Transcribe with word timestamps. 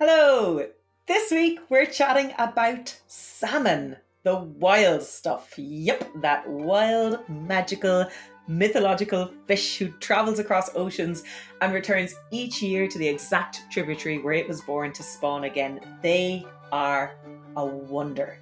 Hello! 0.00 0.66
This 1.06 1.30
week 1.30 1.60
we're 1.68 1.84
chatting 1.86 2.32
about 2.38 2.98
salmon, 3.06 3.96
the 4.24 4.36
wild 4.36 5.02
stuff. 5.02 5.52
Yep, 5.56 6.08
that 6.22 6.48
wild, 6.48 7.20
magical, 7.28 8.06
mythological 8.48 9.30
fish 9.46 9.76
who 9.76 9.90
travels 9.98 10.38
across 10.38 10.74
oceans 10.74 11.22
and 11.60 11.74
returns 11.74 12.14
each 12.30 12.62
year 12.62 12.88
to 12.88 12.98
the 12.98 13.06
exact 13.06 13.70
tributary 13.70 14.18
where 14.18 14.32
it 14.32 14.48
was 14.48 14.62
born 14.62 14.92
to 14.94 15.02
spawn 15.02 15.44
again. 15.44 15.78
They 16.00 16.46
are 16.72 17.14
a 17.56 17.64
wonder. 17.64 18.38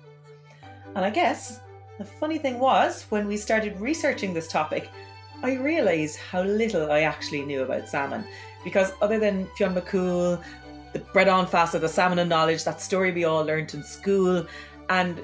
And 0.95 1.05
I 1.05 1.11
guess 1.11 1.61
the 1.99 2.05
funny 2.05 2.39
thing 2.39 2.61
was, 2.61 3.07
when 3.11 3.27
we 3.27 3.37
started 3.37 3.79
researching 3.81 4.33
this 4.33 4.49
topic, 4.49 4.89
I 5.43 5.55
realised 5.55 6.19
how 6.19 6.43
little 6.43 6.93
I 6.93 7.01
actually 7.01 7.43
knew 7.43 7.63
about 7.63 7.89
salmon. 7.89 8.25
Because 8.63 8.93
other 9.01 9.19
than 9.19 9.49
Fionn 9.57 9.75
McCool, 9.75 10.43
the 10.93 11.01
bradán 11.01 11.49
feasa 11.49 11.75
of 11.75 11.83
the 11.83 11.89
salmon 11.89 12.19
of 12.19 12.29
knowledge, 12.29 12.65
that 12.65 12.81
story 12.81 13.13
we 13.13 13.25
all 13.25 13.45
learnt 13.45 13.75
in 13.75 13.83
school, 13.83 14.47
and 14.89 15.21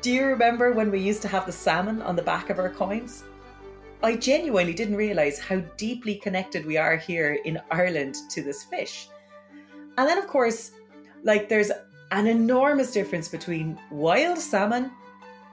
do 0.00 0.12
you 0.12 0.24
remember 0.24 0.72
when 0.72 0.90
we 0.90 1.00
used 1.00 1.22
to 1.22 1.28
have 1.28 1.46
the 1.46 1.52
salmon 1.52 2.00
on 2.02 2.14
the 2.14 2.22
back 2.22 2.50
of 2.50 2.58
our 2.58 2.70
coins? 2.70 3.24
I 4.02 4.14
genuinely 4.14 4.74
didn't 4.74 4.96
realise 4.96 5.38
how 5.38 5.58
deeply 5.76 6.14
connected 6.16 6.64
we 6.64 6.76
are 6.76 6.96
here 6.96 7.38
in 7.44 7.60
Ireland 7.70 8.16
to 8.30 8.42
this 8.42 8.62
fish. 8.62 9.08
And 9.98 10.08
then, 10.08 10.18
of 10.18 10.28
course, 10.28 10.72
like 11.24 11.48
there's 11.48 11.72
an 12.12 12.26
enormous 12.28 12.92
difference 12.92 13.26
between 13.26 13.80
wild 13.90 14.38
salmon 14.38 14.92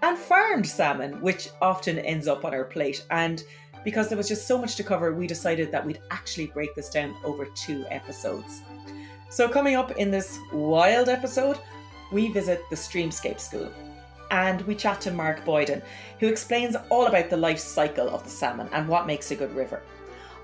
and 0.04 0.18
farmed 0.18 0.68
salmon, 0.68 1.20
which 1.22 1.50
often 1.62 1.98
ends 2.00 2.28
up 2.28 2.46
on 2.46 2.54
our 2.54 2.66
plate. 2.66 3.06
And 3.10 3.44
because 3.84 4.10
there 4.10 4.18
was 4.18 4.28
just 4.28 4.46
so 4.46 4.58
much 4.58 4.76
to 4.76 4.84
cover, 4.84 5.14
we 5.14 5.26
decided 5.26 5.72
that 5.72 5.84
we'd 5.84 6.02
actually 6.12 6.48
break 6.48 6.76
this 6.76 6.90
down 6.90 7.16
over 7.24 7.48
two 7.56 7.86
episodes. 7.90 8.62
So, 9.34 9.50
coming 9.50 9.76
up 9.76 9.94
in 9.94 10.12
this 10.12 10.38
wild 10.52 11.10
episode, 11.10 11.58
we 12.12 12.28
visit 12.28 12.62
the 12.70 12.76
Streamscape 12.76 13.40
School 13.40 13.74
and 14.30 14.62
we 14.68 14.76
chat 14.76 15.02
to 15.02 15.12
Mark 15.12 15.44
Boyden, 15.44 15.82
who 16.20 16.28
explains 16.28 16.76
all 16.92 17.08
about 17.08 17.32
the 17.32 17.38
life 17.38 17.58
cycle 17.58 18.08
of 18.10 18.24
the 18.24 18.30
salmon 18.30 18.70
and 18.74 18.88
what 18.88 19.08
makes 19.08 19.32
a 19.32 19.36
good 19.36 19.52
river. 19.56 19.82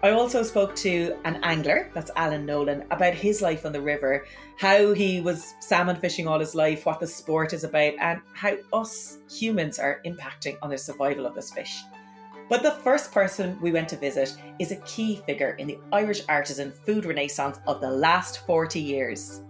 I 0.02 0.09
also 0.09 0.41
spoke 0.41 0.75
to 0.77 1.16
an 1.23 1.39
angler, 1.44 1.91
that's 1.94 2.09
Alan 2.16 2.47
Nolan, 2.47 2.83
about 2.89 3.14
his 3.14 3.44
life 3.44 3.64
on 3.64 3.73
the 3.73 3.81
river, 3.81 4.25
how 4.58 4.92
he 4.94 5.21
was 5.21 5.53
salmon 5.59 5.97
fishing 5.97 6.27
all 6.27 6.39
his 6.39 6.55
life, 6.55 6.88
what 6.88 6.99
the 6.99 7.05
sport 7.05 7.53
is 7.53 7.64
about, 7.64 7.94
and 7.99 8.21
how 8.33 8.58
us 8.73 9.19
humans 9.30 9.77
are 9.77 10.02
impacting 10.03 10.58
on 10.64 10.71
the 10.71 10.80
survival 10.80 11.27
of 11.27 11.36
this 11.36 11.52
fish. 11.52 11.83
But 12.50 12.64
the 12.64 12.72
first 12.72 13.11
person 13.11 13.58
we 13.61 13.72
went 13.72 13.88
to 13.89 13.95
visit 13.95 14.36
is 14.58 14.72
a 14.72 14.78
key 14.78 15.22
figure 15.28 15.52
in 15.59 15.67
the 15.67 15.78
Irish 15.92 16.23
artisan 16.28 16.72
food 16.72 17.05
renaissance 17.05 17.59
of 17.67 17.80
the 17.80 17.92
last 17.92 18.45
40 18.47 18.80
years. 18.80 19.42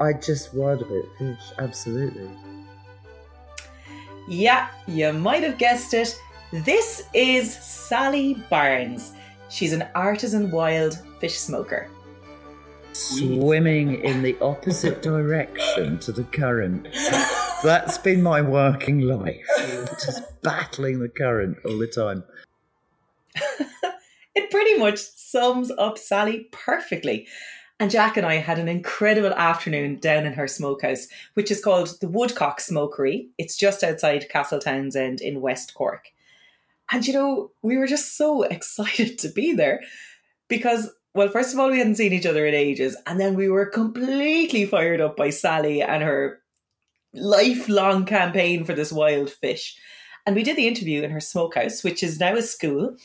I 0.00 0.12
just 0.12 0.54
wild 0.54 0.82
about 0.82 1.04
fish, 1.18 1.40
absolutely. 1.58 2.30
Yeah, 4.28 4.68
you 4.86 5.12
might 5.12 5.42
have 5.42 5.58
guessed 5.58 5.94
it. 5.94 6.16
This 6.52 7.02
is 7.12 7.52
Sally 7.52 8.34
Barnes. 8.48 9.14
She's 9.48 9.72
an 9.72 9.88
artisan 9.96 10.52
wild 10.52 10.98
fish 11.18 11.36
smoker. 11.36 11.88
Swimming 12.92 14.02
in 14.02 14.22
the 14.22 14.36
opposite 14.40 15.02
direction 15.02 15.98
to 16.00 16.12
the 16.12 16.24
current. 16.24 16.86
That's 17.62 17.98
been 17.98 18.22
my 18.22 18.40
working 18.40 19.00
life. 19.00 19.44
Just 20.04 20.22
battling 20.42 21.00
the 21.00 21.08
current 21.08 21.58
all 21.64 21.76
the 21.76 21.88
time. 21.88 22.22
it 24.34 24.50
pretty 24.50 24.78
much 24.78 24.98
sums 24.98 25.72
up 25.72 25.98
Sally 25.98 26.48
perfectly. 26.52 27.26
And 27.80 27.90
Jack 27.90 28.16
and 28.16 28.24
I 28.26 28.36
had 28.36 28.58
an 28.58 28.68
incredible 28.68 29.32
afternoon 29.32 29.98
down 29.98 30.24
in 30.24 30.34
her 30.34 30.46
smokehouse, 30.46 31.08
which 31.34 31.50
is 31.50 31.62
called 31.62 32.00
the 32.00 32.08
Woodcock 32.08 32.60
Smokery. 32.60 33.28
It's 33.38 33.56
just 33.56 33.82
outside 33.82 34.28
Castletownshend 34.28 35.20
in 35.20 35.40
West 35.40 35.74
Cork. 35.74 36.08
And 36.92 37.06
you 37.06 37.12
know, 37.12 37.50
we 37.62 37.76
were 37.76 37.86
just 37.86 38.16
so 38.16 38.42
excited 38.50 39.18
to 39.18 39.28
be 39.28 39.52
there 39.52 39.80
because, 40.48 40.90
well, 41.14 41.28
first 41.28 41.54
of 41.54 41.58
all, 41.58 41.70
we 41.70 41.78
hadn't 41.78 41.96
seen 41.96 42.12
each 42.12 42.26
other 42.26 42.46
in 42.46 42.54
ages. 42.54 42.96
And 43.06 43.18
then 43.18 43.34
we 43.34 43.48
were 43.48 43.66
completely 43.66 44.64
fired 44.64 45.00
up 45.00 45.16
by 45.16 45.30
Sally 45.30 45.82
and 45.82 46.02
her 46.04 46.40
lifelong 47.14 48.04
campaign 48.04 48.64
for 48.64 48.74
this 48.74 48.92
wild 48.92 49.30
fish. 49.30 49.76
And 50.26 50.36
we 50.36 50.42
did 50.42 50.56
the 50.56 50.68
interview 50.68 51.02
in 51.02 51.10
her 51.10 51.20
smokehouse, 51.20 51.82
which 51.82 52.02
is 52.02 52.20
now 52.20 52.34
a 52.34 52.42
school. 52.42 52.96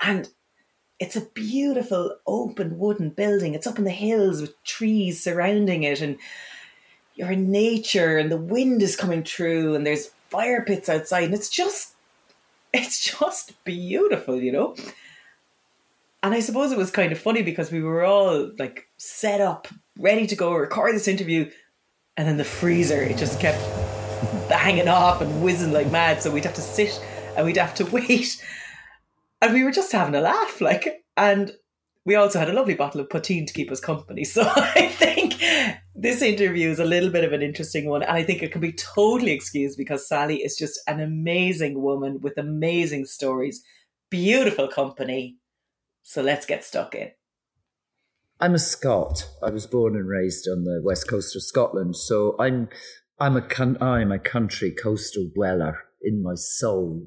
And 0.00 0.28
it's 0.98 1.16
a 1.16 1.26
beautiful 1.34 2.16
open 2.26 2.78
wooden 2.78 3.10
building. 3.10 3.54
It's 3.54 3.66
up 3.66 3.78
in 3.78 3.84
the 3.84 3.90
hills 3.90 4.40
with 4.40 4.62
trees 4.64 5.22
surrounding 5.22 5.82
it, 5.82 6.00
and 6.00 6.16
you're 7.14 7.32
in 7.32 7.50
nature, 7.50 8.18
and 8.18 8.30
the 8.30 8.36
wind 8.36 8.82
is 8.82 8.96
coming 8.96 9.22
through, 9.22 9.74
and 9.74 9.86
there's 9.86 10.10
fire 10.30 10.64
pits 10.64 10.88
outside, 10.88 11.24
and 11.24 11.34
it's 11.34 11.50
just, 11.50 11.94
it's 12.72 13.04
just 13.04 13.62
beautiful, 13.64 14.40
you 14.40 14.52
know. 14.52 14.74
And 16.22 16.34
I 16.34 16.40
suppose 16.40 16.72
it 16.72 16.78
was 16.78 16.90
kind 16.90 17.12
of 17.12 17.18
funny 17.18 17.42
because 17.42 17.70
we 17.70 17.82
were 17.82 18.04
all 18.04 18.50
like 18.58 18.88
set 18.96 19.40
up, 19.40 19.68
ready 19.98 20.26
to 20.26 20.34
go 20.34 20.54
record 20.54 20.94
this 20.94 21.08
interview, 21.08 21.50
and 22.16 22.26
then 22.26 22.36
the 22.36 22.44
freezer 22.44 23.02
it 23.02 23.16
just 23.16 23.40
kept 23.40 23.60
banging 24.48 24.88
off 24.88 25.20
and 25.20 25.42
whizzing 25.42 25.72
like 25.72 25.90
mad. 25.90 26.22
So 26.22 26.30
we'd 26.30 26.44
have 26.44 26.54
to 26.54 26.62
sit 26.62 27.00
and 27.36 27.44
we'd 27.44 27.56
have 27.56 27.74
to 27.76 27.84
wait 27.92 28.42
and 29.42 29.52
we 29.52 29.62
were 29.62 29.70
just 29.70 29.92
having 29.92 30.14
a 30.14 30.20
laugh, 30.20 30.60
like, 30.60 31.04
and 31.16 31.52
we 32.04 32.14
also 32.14 32.38
had 32.38 32.48
a 32.48 32.52
lovely 32.52 32.74
bottle 32.74 33.00
of 33.00 33.10
poteen 33.10 33.46
to 33.46 33.52
keep 33.52 33.70
us 33.70 33.80
company. 33.80 34.24
So 34.36 34.42
I 34.44 34.88
think 34.88 35.34
this 35.94 36.22
interview 36.22 36.70
is 36.70 36.78
a 36.78 36.84
little 36.84 37.10
bit 37.10 37.24
of 37.24 37.32
an 37.32 37.42
interesting 37.42 37.88
one, 37.88 38.02
and 38.02 38.12
I 38.12 38.22
think 38.22 38.42
it 38.42 38.52
can 38.52 38.60
be 38.60 38.72
totally 38.72 39.32
excused 39.32 39.76
because 39.76 40.08
Sally 40.08 40.36
is 40.36 40.56
just 40.56 40.80
an 40.86 41.00
amazing 41.00 41.82
woman 41.82 42.20
with 42.20 42.38
amazing 42.38 43.04
stories, 43.04 43.62
beautiful 44.10 44.68
company. 44.68 45.36
So 46.02 46.22
let's 46.22 46.46
get 46.46 46.64
stuck 46.64 46.94
in. 46.94 47.10
I'm 48.38 48.54
a 48.54 48.58
Scot. 48.58 49.30
I 49.42 49.48
was 49.48 49.66
born 49.66 49.96
and 49.96 50.06
raised 50.06 50.46
on 50.46 50.64
the 50.64 50.82
west 50.84 51.08
coast 51.08 51.34
of 51.34 51.42
Scotland, 51.42 51.96
so 51.96 52.36
I'm 52.38 52.68
I'm 53.18 53.34
a 53.34 53.46
I'm 53.80 54.12
a 54.12 54.18
country 54.18 54.72
coastal 54.72 55.30
dweller 55.34 55.78
in 56.02 56.22
my 56.22 56.34
soul. 56.34 57.06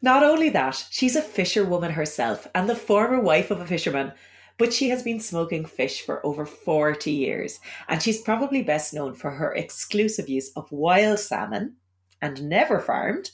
Not 0.00 0.22
only 0.22 0.50
that, 0.50 0.86
she's 0.90 1.16
a 1.16 1.22
fisherwoman 1.22 1.92
herself 1.92 2.46
and 2.54 2.68
the 2.68 2.76
former 2.76 3.18
wife 3.20 3.50
of 3.50 3.60
a 3.60 3.66
fisherman, 3.66 4.12
but 4.56 4.72
she 4.72 4.88
has 4.90 5.02
been 5.02 5.18
smoking 5.18 5.64
fish 5.64 6.02
for 6.02 6.24
over 6.24 6.46
40 6.46 7.10
years, 7.10 7.58
and 7.88 8.00
she's 8.00 8.22
probably 8.22 8.62
best 8.62 8.94
known 8.94 9.14
for 9.14 9.32
her 9.32 9.52
exclusive 9.52 10.28
use 10.28 10.52
of 10.54 10.70
wild 10.70 11.18
salmon 11.18 11.74
and 12.22 12.48
never 12.48 12.78
farmed. 12.78 13.32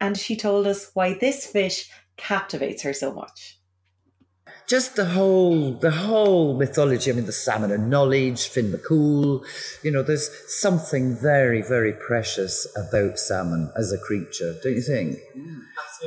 And 0.00 0.16
she 0.16 0.34
told 0.34 0.66
us 0.66 0.90
why 0.94 1.12
this 1.12 1.46
fish 1.46 1.90
captivates 2.16 2.84
her 2.84 2.94
so 2.94 3.12
much 3.12 3.55
just 4.66 4.96
the 4.96 5.04
whole 5.04 5.72
the 5.72 5.90
whole 5.90 6.56
mythology. 6.56 7.10
I 7.10 7.14
mean, 7.14 7.26
the 7.26 7.32
salmon 7.32 7.70
of 7.70 7.80
knowledge, 7.80 8.48
Finn 8.48 8.72
McCool. 8.72 9.44
You 9.82 9.90
know, 9.92 10.02
there's 10.02 10.28
something 10.48 11.16
very 11.16 11.62
very 11.62 11.92
precious 11.92 12.66
about 12.76 13.18
salmon 13.18 13.70
as 13.76 13.92
a 13.92 13.98
creature, 13.98 14.56
don't 14.62 14.74
you 14.74 14.82
think? 14.82 15.18
Mm, 15.36 15.60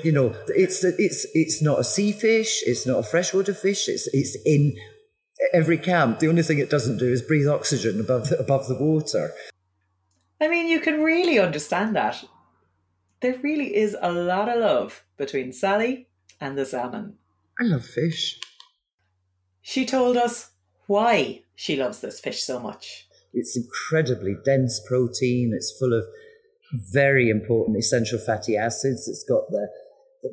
you 0.04 0.12
know, 0.12 0.36
it's 0.48 0.84
it's 0.84 1.26
it's 1.34 1.62
not 1.62 1.80
a 1.80 1.84
sea 1.84 2.12
fish. 2.12 2.62
It's 2.66 2.86
not 2.86 3.00
a 3.00 3.04
freshwater 3.04 3.54
fish. 3.54 3.88
It's 3.88 4.08
it's 4.14 4.38
in 4.46 4.76
every 5.54 5.78
camp. 5.78 6.20
The 6.20 6.28
only 6.28 6.44
thing 6.44 6.60
it 6.60 6.70
doesn't 6.70 6.98
do 6.98 7.12
is 7.12 7.22
breathe 7.22 7.48
oxygen 7.48 8.00
above 8.00 8.30
the, 8.30 8.40
above 8.40 8.68
the 8.68 8.76
water. 8.76 9.32
I 10.42 10.48
mean, 10.48 10.68
you 10.68 10.80
can 10.80 11.02
really 11.02 11.40
understand 11.40 11.96
that. 11.96 12.24
There 13.22 13.38
really 13.42 13.76
is 13.76 13.98
a 14.02 14.12
lot 14.12 14.48
of 14.48 14.60
love 14.60 15.04
between 15.18 15.52
Sally 15.52 16.08
and 16.40 16.58
the 16.58 16.66
salmon. 16.66 17.18
I 17.60 17.66
love 17.66 17.86
fish. 17.86 18.40
She 19.62 19.86
told 19.86 20.18
us 20.18 20.52
why 20.88 21.44
she 21.56 21.76
loves 21.76 22.00
this 22.00 22.20
fish 22.20 22.44
so 22.44 22.60
much. 22.60 23.08
It's 23.34 23.58
incredibly 23.58 24.36
dense 24.44 24.82
protein. 24.88 25.52
It's 25.56 25.78
full 25.78 25.94
of 25.94 26.06
very 26.92 27.30
important 27.30 27.78
essential 27.78 28.20
fatty 28.20 28.58
acids. 28.58 29.08
It's 29.08 29.24
got 29.24 29.50
the 29.50 29.70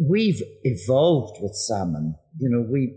we've 0.01 0.43
evolved 0.65 1.39
with 1.41 1.55
salmon. 1.55 2.17
You 2.39 2.51
know, 2.51 2.67
we 2.69 2.95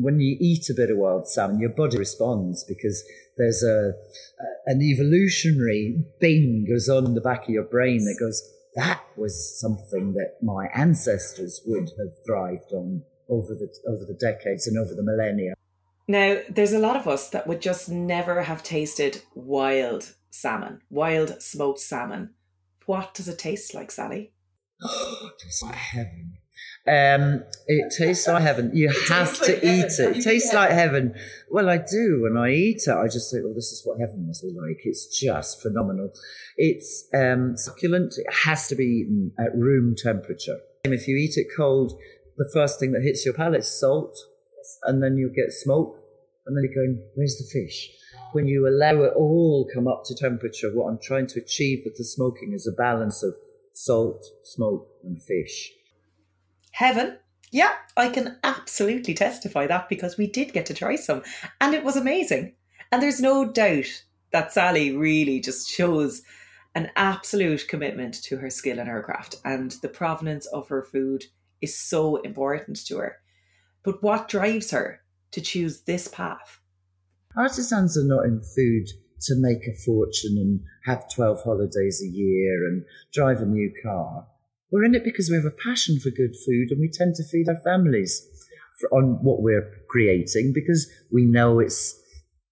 when 0.00 0.20
you 0.20 0.36
eat 0.40 0.68
a 0.70 0.74
bit 0.74 0.90
of 0.90 0.96
wild 0.96 1.28
salmon, 1.28 1.60
your 1.60 1.70
body 1.70 1.98
responds 1.98 2.64
because 2.64 3.04
there's 3.36 3.62
a, 3.62 3.92
an 4.66 4.82
evolutionary 4.82 6.02
bing 6.20 6.66
goes 6.68 6.88
on 6.88 7.06
in 7.06 7.14
the 7.14 7.20
back 7.20 7.44
of 7.44 7.50
your 7.50 7.64
brain 7.64 8.04
that 8.04 8.16
goes, 8.18 8.42
that 8.74 9.02
was 9.16 9.58
something 9.60 10.14
that 10.14 10.36
my 10.42 10.68
ancestors 10.74 11.60
would 11.66 11.90
have 11.98 12.12
thrived 12.26 12.72
on 12.72 13.02
over 13.28 13.54
the 13.54 13.68
over 13.88 14.04
the 14.04 14.18
decades 14.18 14.66
and 14.66 14.78
over 14.78 14.94
the 14.94 15.02
millennia. 15.02 15.54
Now, 16.10 16.40
there's 16.48 16.72
a 16.72 16.80
lot 16.80 16.96
of 16.96 17.06
us 17.06 17.30
that 17.30 17.46
would 17.46 17.62
just 17.62 17.88
never 17.88 18.42
have 18.42 18.64
tasted 18.64 19.22
wild 19.32 20.14
salmon, 20.28 20.80
wild 20.90 21.40
smoked 21.40 21.78
salmon. 21.78 22.30
What 22.86 23.14
does 23.14 23.28
it 23.28 23.38
taste 23.38 23.74
like, 23.74 23.92
Sally? 23.92 24.32
Oh, 24.82 25.30
it's 25.46 25.62
like 25.62 25.76
heaven. 25.76 26.38
Um, 26.88 27.44
it 27.68 27.94
tastes 27.96 28.26
like 28.26 28.42
heaven. 28.42 28.72
You 28.74 28.88
have 29.08 29.38
to 29.42 29.52
like 29.52 29.62
eat 29.62 29.92
heaven. 29.98 30.14
it. 30.14 30.16
It 30.16 30.22
tastes 30.24 30.52
like 30.52 30.70
heaven. 30.70 31.14
Well, 31.48 31.68
I 31.68 31.76
do. 31.76 32.22
When 32.22 32.36
I 32.36 32.50
eat 32.50 32.82
it, 32.88 32.96
I 32.96 33.06
just 33.06 33.30
think, 33.30 33.44
well, 33.44 33.54
this 33.54 33.70
is 33.70 33.82
what 33.84 34.00
heaven 34.00 34.26
must 34.26 34.42
be 34.42 34.48
like. 34.48 34.80
It's 34.82 35.06
just 35.16 35.62
phenomenal. 35.62 36.10
It's 36.56 37.06
um, 37.14 37.56
succulent. 37.56 38.14
It 38.16 38.34
has 38.46 38.66
to 38.66 38.74
be 38.74 39.04
eaten 39.04 39.30
at 39.38 39.54
room 39.54 39.94
temperature. 39.96 40.58
If 40.82 41.06
you 41.06 41.16
eat 41.16 41.36
it 41.36 41.46
cold, 41.56 41.92
the 42.36 42.50
first 42.52 42.80
thing 42.80 42.90
that 42.92 43.02
hits 43.02 43.24
your 43.24 43.34
palate 43.34 43.60
is 43.60 43.78
salt, 43.78 44.18
and 44.84 45.02
then 45.02 45.16
you 45.16 45.30
get 45.34 45.52
smoke, 45.52 45.99
and 46.50 46.56
then 46.56 46.64
you're 46.64 46.84
going, 46.84 47.00
where's 47.14 47.38
the 47.38 47.44
fish? 47.44 47.90
When 48.32 48.48
you 48.48 48.66
allow 48.66 49.02
it 49.04 49.12
all 49.14 49.68
come 49.72 49.86
up 49.86 50.02
to 50.06 50.16
temperature, 50.16 50.70
what 50.74 50.88
I'm 50.88 50.98
trying 51.00 51.28
to 51.28 51.40
achieve 51.40 51.82
with 51.84 51.96
the 51.96 52.04
smoking 52.04 52.52
is 52.52 52.66
a 52.66 52.72
balance 52.72 53.22
of 53.22 53.36
salt, 53.72 54.24
smoke, 54.42 54.88
and 55.04 55.22
fish. 55.22 55.70
Heaven? 56.72 57.18
Yeah, 57.52 57.74
I 57.96 58.08
can 58.08 58.38
absolutely 58.42 59.14
testify 59.14 59.68
that 59.68 59.88
because 59.88 60.16
we 60.16 60.26
did 60.26 60.52
get 60.52 60.66
to 60.66 60.74
try 60.74 60.96
some 60.96 61.22
and 61.60 61.72
it 61.72 61.84
was 61.84 61.96
amazing. 61.96 62.56
And 62.90 63.00
there's 63.00 63.20
no 63.20 63.48
doubt 63.48 64.02
that 64.32 64.52
Sally 64.52 64.96
really 64.96 65.38
just 65.38 65.68
shows 65.68 66.22
an 66.74 66.90
absolute 66.96 67.68
commitment 67.68 68.14
to 68.22 68.38
her 68.38 68.50
skill 68.50 68.78
and 68.78 68.88
her 68.88 69.02
craft, 69.02 69.36
and 69.44 69.72
the 69.82 69.88
provenance 69.88 70.46
of 70.46 70.68
her 70.68 70.82
food 70.82 71.24
is 71.60 71.78
so 71.78 72.16
important 72.16 72.84
to 72.86 72.98
her. 72.98 73.18
But 73.84 74.02
what 74.02 74.28
drives 74.28 74.70
her 74.72 75.00
to 75.32 75.40
choose 75.40 75.82
this 75.82 76.08
path? 76.08 76.60
Artisans 77.36 77.96
are 77.96 78.04
not 78.04 78.24
in 78.24 78.40
food 78.40 78.88
to 79.22 79.34
make 79.36 79.66
a 79.66 79.76
fortune 79.84 80.36
and 80.38 80.60
have 80.84 81.10
12 81.10 81.42
holidays 81.42 82.02
a 82.02 82.08
year 82.08 82.66
and 82.66 82.84
drive 83.12 83.40
a 83.40 83.46
new 83.46 83.72
car. 83.82 84.26
We're 84.70 84.84
in 84.84 84.94
it 84.94 85.04
because 85.04 85.28
we 85.28 85.36
have 85.36 85.44
a 85.44 85.50
passion 85.64 85.98
for 86.00 86.10
good 86.10 86.34
food 86.46 86.70
and 86.70 86.80
we 86.80 86.90
tend 86.90 87.14
to 87.16 87.24
feed 87.24 87.48
our 87.48 87.60
families 87.62 88.26
on 88.92 89.22
what 89.22 89.42
we're 89.42 89.70
creating 89.88 90.52
because 90.54 90.90
we 91.12 91.24
know 91.24 91.58
it's 91.58 92.00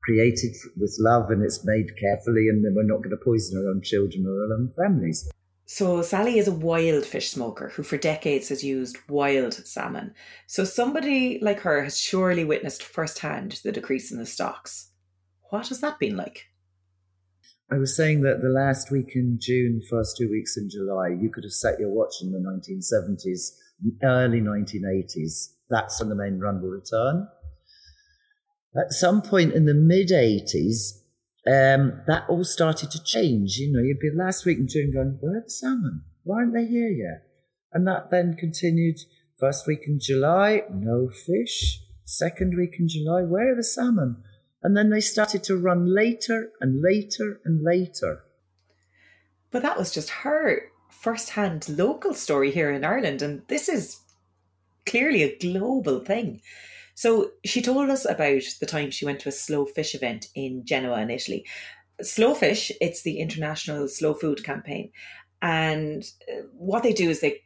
created 0.03 0.55
with 0.77 0.97
love 0.99 1.31
and 1.31 1.43
it's 1.43 1.65
made 1.65 1.99
carefully 1.99 2.49
and 2.49 2.65
then 2.65 2.75
we're 2.75 2.83
not 2.83 2.99
going 2.99 3.11
to 3.11 3.25
poison 3.25 3.59
our 3.59 3.71
own 3.71 3.81
children 3.83 4.27
or 4.27 4.45
our 4.45 4.59
own 4.59 4.71
families. 4.77 5.31
So, 5.71 6.01
Sally 6.01 6.39
is 6.39 6.49
a 6.49 6.53
wild 6.53 7.05
fish 7.05 7.29
smoker 7.29 7.69
who 7.69 7.83
for 7.83 7.99
decades 7.99 8.49
has 8.49 8.65
used 8.65 8.97
wild 9.07 9.53
salmon. 9.53 10.15
So, 10.47 10.65
somebody 10.65 11.39
like 11.43 11.61
her 11.61 11.85
has 11.85 12.01
surely 12.01 12.43
witnessed 12.43 12.83
firsthand 12.83 13.61
the 13.63 13.71
decrease 13.71 14.11
in 14.11 14.17
the 14.17 14.25
stocks. 14.25 14.93
What 15.51 15.69
has 15.69 15.83
that 15.83 15.99
been 15.99 16.17
like? 16.17 16.47
I 17.71 17.77
was 17.77 17.95
saying 17.95 18.23
that 18.23 18.41
the 18.41 18.49
last 18.49 18.91
week 18.91 19.11
in 19.15 19.37
June, 19.39 19.83
first 19.91 20.17
two 20.17 20.31
weeks 20.31 20.57
in 20.57 20.71
July, 20.71 21.09
you 21.09 21.29
could 21.29 21.45
have 21.45 21.53
set 21.53 21.79
your 21.79 21.91
watch 21.91 22.15
in 22.23 22.33
the 22.33 22.39
1970s, 22.39 23.51
early 24.03 24.41
1980s. 24.41 25.49
That's 25.69 26.01
when 26.01 26.09
the 26.09 26.15
main 26.15 26.41
run 26.41 26.63
will 26.63 26.71
return. 26.71 27.29
At 28.75 28.95
some 28.95 29.21
point 29.21 29.53
in 29.53 29.67
the 29.67 29.75
mid 29.75 30.09
80s, 30.09 31.03
um, 31.49 32.03
that 32.07 32.25
all 32.29 32.45
started 32.45 32.91
to 32.91 33.03
change. 33.03 33.57
You 33.57 33.73
know, 33.73 33.81
you'd 33.81 34.01
be 34.01 34.11
last 34.15 34.45
week 34.45 34.59
in 34.59 34.69
June 34.69 34.93
going, 34.93 35.17
where 35.21 35.39
are 35.39 35.45
the 35.45 35.51
salmon? 35.51 36.03
Why 36.25 36.41
aren't 36.41 36.53
they 36.53 36.67
here 36.67 36.91
yet? 36.91 37.27
And 37.73 37.87
that 37.87 38.11
then 38.11 38.37
continued 38.39 38.99
first 39.41 39.67
week 39.67 39.85
in 39.87 39.99
July, 39.99 40.65
no 40.71 41.09
fish. 41.09 41.81
Second 42.05 42.55
week 42.57 42.77
in 42.79 42.89
July, 42.89 43.23
where 43.23 43.53
are 43.53 43.57
the 43.57 43.65
salmon? 43.65 44.23
And 44.63 44.77
then 44.77 44.91
they 44.91 45.01
started 45.01 45.43
to 45.45 45.57
run 45.57 45.95
later 45.95 46.51
and 46.61 46.83
later 46.83 47.41
and 47.45 47.63
later. 47.63 48.25
But 49.51 49.63
that 49.63 49.79
was 49.79 49.91
just 49.91 50.11
her 50.11 50.61
first 50.91 51.31
hand 51.31 51.67
local 51.69 52.13
story 52.13 52.51
here 52.51 52.71
in 52.71 52.85
Ireland. 52.85 53.23
And 53.23 53.43
this 53.49 53.69
is 53.69 54.01
clearly 54.85 55.23
a 55.23 55.39
global 55.39 56.01
thing. 56.01 56.43
So 56.99 57.31
she 57.45 57.63
told 57.63 57.91
us 57.91 58.05
about 58.05 58.43
the 58.59 58.67
time 58.67 58.91
she 58.91 59.05
went 59.05 59.21
to 59.21 59.29
a 59.29 59.33
slow 59.47 59.67
fish 59.67 59.95
event 59.95 60.27
in 60.35 60.65
Genoa 60.65 61.01
in 61.01 61.11
Italy. 61.11 61.47
Slow 62.03 62.35
Fish, 62.35 62.73
it's 62.81 63.03
the 63.03 63.21
international 63.21 63.87
slow 63.87 64.15
food 64.15 64.43
campaign. 64.43 64.91
And 65.41 66.03
uh, 66.29 66.43
what 66.55 66.83
they 66.83 66.93
do 66.93 67.09
is 67.09 67.21
they 67.21 67.41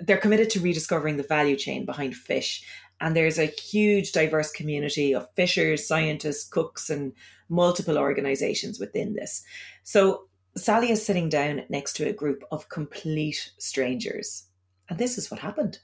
they're 0.00 0.16
committed 0.16 0.50
to 0.50 0.60
rediscovering 0.60 1.18
the 1.18 1.22
value 1.22 1.54
chain 1.54 1.86
behind 1.86 2.16
fish 2.16 2.66
and 3.00 3.14
there's 3.14 3.38
a 3.38 3.46
huge 3.46 4.10
diverse 4.10 4.50
community 4.50 5.14
of 5.14 5.28
fishers, 5.36 5.86
scientists, 5.86 6.48
cooks, 6.48 6.90
and 6.90 7.12
multiple 7.48 7.98
organizations 7.98 8.80
within 8.80 9.14
this. 9.14 9.44
So 9.84 10.24
Sally 10.56 10.90
is 10.90 11.06
sitting 11.06 11.28
down 11.28 11.62
next 11.68 11.92
to 11.96 12.08
a 12.08 12.12
group 12.12 12.42
of 12.50 12.70
complete 12.70 13.52
strangers. 13.58 14.48
And 14.88 14.98
this 14.98 15.16
is 15.16 15.30
what 15.30 15.38
happened. 15.38 15.78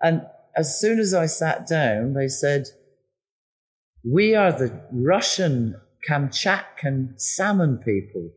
And 0.00 0.22
as 0.56 0.78
soon 0.80 0.98
as 0.98 1.14
I 1.14 1.26
sat 1.26 1.66
down, 1.66 2.14
they 2.14 2.28
said, 2.28 2.68
We 4.04 4.34
are 4.34 4.52
the 4.52 4.82
Russian 4.92 5.80
Kamchatkan 6.08 7.20
salmon 7.20 7.78
people. 7.78 8.30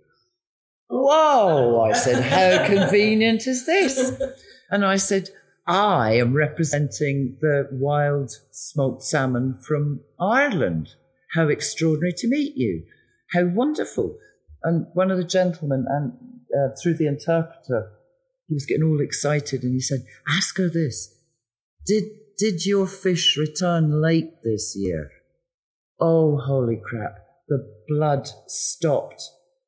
Whoa! 0.89 1.81
I 1.81 1.93
said, 1.93 2.23
How 2.23 2.65
convenient 2.73 3.47
is 3.47 3.65
this? 3.65 4.21
And 4.69 4.85
I 4.85 4.95
said, 4.97 5.29
I 5.67 6.13
am 6.13 6.33
representing 6.33 7.37
the 7.41 7.67
wild 7.71 8.31
smoked 8.51 9.03
salmon 9.03 9.57
from 9.67 10.01
Ireland. 10.19 10.89
How 11.33 11.49
extraordinary 11.49 12.13
to 12.17 12.27
meet 12.27 12.55
you. 12.55 12.83
How 13.33 13.45
wonderful. 13.45 14.17
And 14.63 14.87
one 14.93 15.11
of 15.11 15.17
the 15.17 15.25
gentlemen, 15.25 15.85
and 15.89 16.13
uh, 16.57 16.73
through 16.81 16.95
the 16.95 17.07
interpreter, 17.07 17.91
he 18.47 18.53
was 18.53 18.65
getting 18.65 18.83
all 18.83 19.01
excited 19.01 19.63
and 19.63 19.73
he 19.73 19.81
said, 19.81 20.05
Ask 20.27 20.57
her 20.57 20.69
this. 20.69 21.16
Did, 21.87 22.03
did 22.37 22.65
your 22.65 22.85
fish 22.85 23.37
return 23.37 24.01
late 24.01 24.43
this 24.43 24.75
year? 24.77 25.09
Oh, 26.01 26.37
holy 26.37 26.81
crap. 26.83 27.15
The 27.47 27.65
blood 27.87 28.29
stopped 28.47 29.23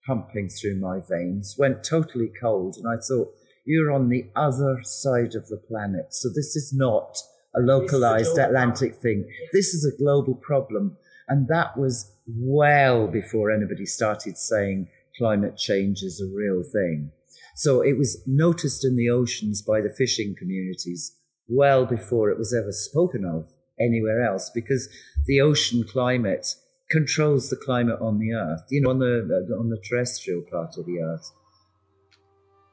pumping 0.06 0.50
through 0.50 0.76
my 0.82 1.00
veins, 1.10 1.56
went 1.58 1.82
totally 1.82 2.30
cold, 2.42 2.76
and 2.76 2.86
I 2.88 3.00
thought, 3.02 3.34
you're 3.66 3.92
on 3.92 4.10
the 4.10 4.30
other 4.36 4.82
side 4.84 5.34
of 5.36 5.48
the 5.48 5.62
planet. 5.70 6.08
So 6.10 6.28
this 6.28 6.58
is 6.58 6.74
not 6.76 7.18
a 7.56 7.62
localized 7.62 8.38
Atlantic 8.38 9.00
problem. 9.00 9.02
thing. 9.02 9.30
This 9.54 9.74
is 9.74 9.86
a 9.86 9.98
global 9.98 10.36
problem. 10.36 10.98
And 11.30 11.48
that 11.48 11.78
was 11.78 12.12
well 12.28 13.08
before 13.08 13.50
anybody 13.50 13.86
started 13.86 14.38
saying 14.38 14.90
climate 15.18 15.56
change 15.56 16.02
is 16.02 16.20
a 16.20 16.36
real 16.36 16.64
thing. 16.64 17.12
So 17.56 17.82
it 17.82 17.98
was 17.98 18.22
noticed 18.26 18.84
in 18.84 18.96
the 18.96 19.10
oceans 19.10 19.62
by 19.62 19.82
the 19.82 19.94
fishing 19.96 20.36
communities 20.38 21.16
well 21.50 21.86
before 21.86 22.30
it 22.30 22.38
was 22.38 22.54
ever 22.54 22.72
spoken 22.72 23.26
of 23.26 23.50
anywhere 23.80 24.24
else 24.24 24.50
because 24.54 24.90
the 25.26 25.42
ocean 25.42 25.84
climate 25.84 26.56
controls 26.90 27.50
the 27.50 27.56
climate 27.56 28.00
on 28.02 28.20
the 28.20 28.34
earth, 28.34 28.64
you 28.70 28.82
know, 28.82 28.90
on 28.90 29.00
the, 29.00 29.56
on 29.60 29.70
the 29.70 29.78
terrestrial 29.78 30.42
part 30.52 30.78
of 30.78 30.86
the 30.86 31.00
earth. 31.00 31.32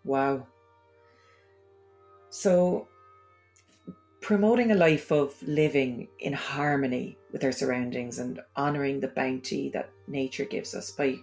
Wow. 0.05 0.47
So, 2.31 2.89
promoting 4.21 4.73
a 4.73 4.75
life 4.75 5.13
of 5.13 5.41
living 5.43 6.09
in 6.19 6.33
harmony 6.33 7.19
with 7.33 7.45
our 7.45 7.53
surroundings 7.53 8.19
and 8.19 8.41
honouring 8.57 9.01
the 9.01 9.09
bounty 9.09 9.71
that 9.71 9.91
nature 10.09 10.45
gives 10.45 10.75
us 10.75 10.91
by 10.91 11.17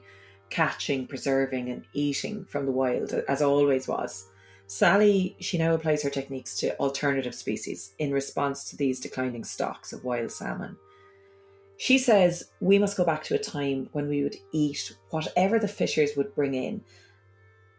catching, 0.49 1.07
preserving, 1.07 1.69
and 1.69 1.85
eating 1.93 2.45
from 2.45 2.65
the 2.65 2.71
wild, 2.71 3.13
as 3.27 3.41
always 3.41 3.87
was. 3.87 4.27
Sally, 4.73 5.35
she 5.39 5.59
now 5.59 5.75
applies 5.75 6.01
her 6.01 6.09
techniques 6.09 6.57
to 6.57 6.75
alternative 6.79 7.35
species 7.35 7.93
in 7.99 8.11
response 8.11 8.63
to 8.63 8.75
these 8.75 8.99
declining 8.99 9.43
stocks 9.43 9.93
of 9.93 10.03
wild 10.03 10.31
salmon. 10.31 10.75
She 11.77 11.99
says 11.99 12.49
we 12.59 12.79
must 12.79 12.97
go 12.97 13.05
back 13.05 13.23
to 13.25 13.35
a 13.35 13.37
time 13.37 13.87
when 13.91 14.07
we 14.09 14.23
would 14.23 14.35
eat 14.51 14.97
whatever 15.11 15.59
the 15.59 15.67
fishers 15.67 16.17
would 16.17 16.33
bring 16.33 16.55
in, 16.55 16.81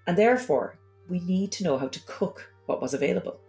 and 0.06 0.16
therefore 0.16 0.78
we 1.08 1.18
need 1.18 1.50
to 1.52 1.64
know 1.64 1.78
how 1.78 1.88
to 1.88 2.04
cook 2.06 2.48
what 2.66 2.80
was 2.80 2.94
available. 2.94 3.40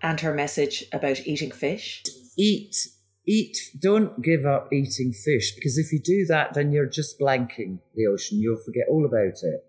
And 0.00 0.18
her 0.20 0.32
message 0.32 0.86
about 0.90 1.26
eating 1.26 1.50
fish? 1.50 2.02
Eat, 2.38 2.88
eat, 3.28 3.58
don't 3.78 4.22
give 4.22 4.46
up 4.46 4.72
eating 4.72 5.12
fish 5.12 5.54
because 5.54 5.76
if 5.76 5.92
you 5.92 6.00
do 6.00 6.24
that, 6.28 6.54
then 6.54 6.72
you're 6.72 6.86
just 6.86 7.20
blanking 7.20 7.80
the 7.94 8.06
ocean. 8.06 8.40
You'll 8.40 8.56
forget 8.64 8.86
all 8.88 9.04
about 9.04 9.42
it. 9.42 9.66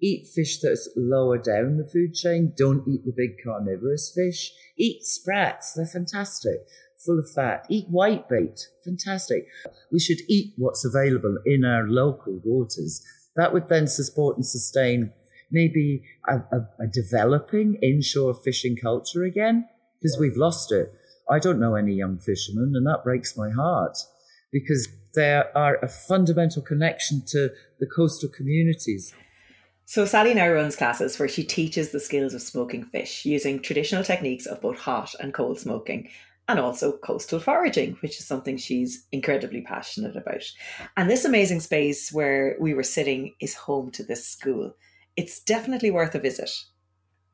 Eat 0.00 0.26
fish 0.34 0.60
that's 0.60 0.88
lower 0.96 1.38
down 1.38 1.78
the 1.78 1.88
food 1.90 2.14
chain. 2.14 2.52
Don't 2.56 2.86
eat 2.86 3.04
the 3.04 3.14
big 3.16 3.36
carnivorous 3.42 4.12
fish. 4.14 4.52
Eat 4.76 5.04
sprats, 5.04 5.72
they're 5.72 5.86
fantastic, 5.86 6.66
full 6.98 7.18
of 7.18 7.30
fat. 7.34 7.64
Eat 7.70 7.90
whitebait, 7.90 8.60
fantastic. 8.84 9.46
We 9.90 9.98
should 9.98 10.18
eat 10.28 10.52
what's 10.56 10.84
available 10.84 11.38
in 11.46 11.64
our 11.64 11.88
local 11.88 12.40
waters. 12.44 13.02
That 13.36 13.52
would 13.52 13.68
then 13.68 13.86
support 13.86 14.36
and 14.36 14.44
sustain 14.44 15.12
maybe 15.50 16.02
a, 16.28 16.36
a, 16.36 16.68
a 16.80 16.86
developing 16.86 17.78
inshore 17.82 18.34
fishing 18.34 18.76
culture 18.76 19.24
again 19.24 19.66
because 20.00 20.18
we've 20.18 20.36
lost 20.36 20.72
it. 20.72 20.92
I 21.28 21.38
don't 21.38 21.58
know 21.58 21.74
any 21.74 21.94
young 21.94 22.18
fishermen, 22.18 22.72
and 22.74 22.86
that 22.86 23.02
breaks 23.02 23.36
my 23.36 23.50
heart 23.50 23.96
because 24.52 24.88
there 25.14 25.56
are 25.56 25.76
a 25.82 25.88
fundamental 25.88 26.62
connection 26.62 27.22
to 27.28 27.50
the 27.80 27.86
coastal 27.86 28.28
communities. 28.28 29.12
So 29.88 30.04
Sally 30.04 30.34
now 30.34 30.48
runs 30.48 30.74
classes 30.74 31.16
where 31.16 31.28
she 31.28 31.44
teaches 31.44 31.90
the 31.90 32.00
skills 32.00 32.34
of 32.34 32.42
smoking 32.42 32.82
fish 32.86 33.24
using 33.24 33.62
traditional 33.62 34.02
techniques 34.02 34.44
of 34.44 34.60
both 34.60 34.78
hot 34.78 35.14
and 35.20 35.32
cold 35.32 35.60
smoking 35.60 36.08
and 36.48 36.58
also 36.58 36.98
coastal 36.98 37.38
foraging, 37.38 37.96
which 38.00 38.18
is 38.18 38.26
something 38.26 38.56
she's 38.56 39.06
incredibly 39.12 39.60
passionate 39.60 40.16
about. 40.16 40.42
And 40.96 41.08
this 41.08 41.24
amazing 41.24 41.60
space 41.60 42.12
where 42.12 42.56
we 42.60 42.74
were 42.74 42.82
sitting 42.82 43.34
is 43.40 43.54
home 43.54 43.92
to 43.92 44.02
this 44.02 44.26
school. 44.26 44.74
It's 45.16 45.40
definitely 45.40 45.92
worth 45.92 46.16
a 46.16 46.18
visit. 46.18 46.50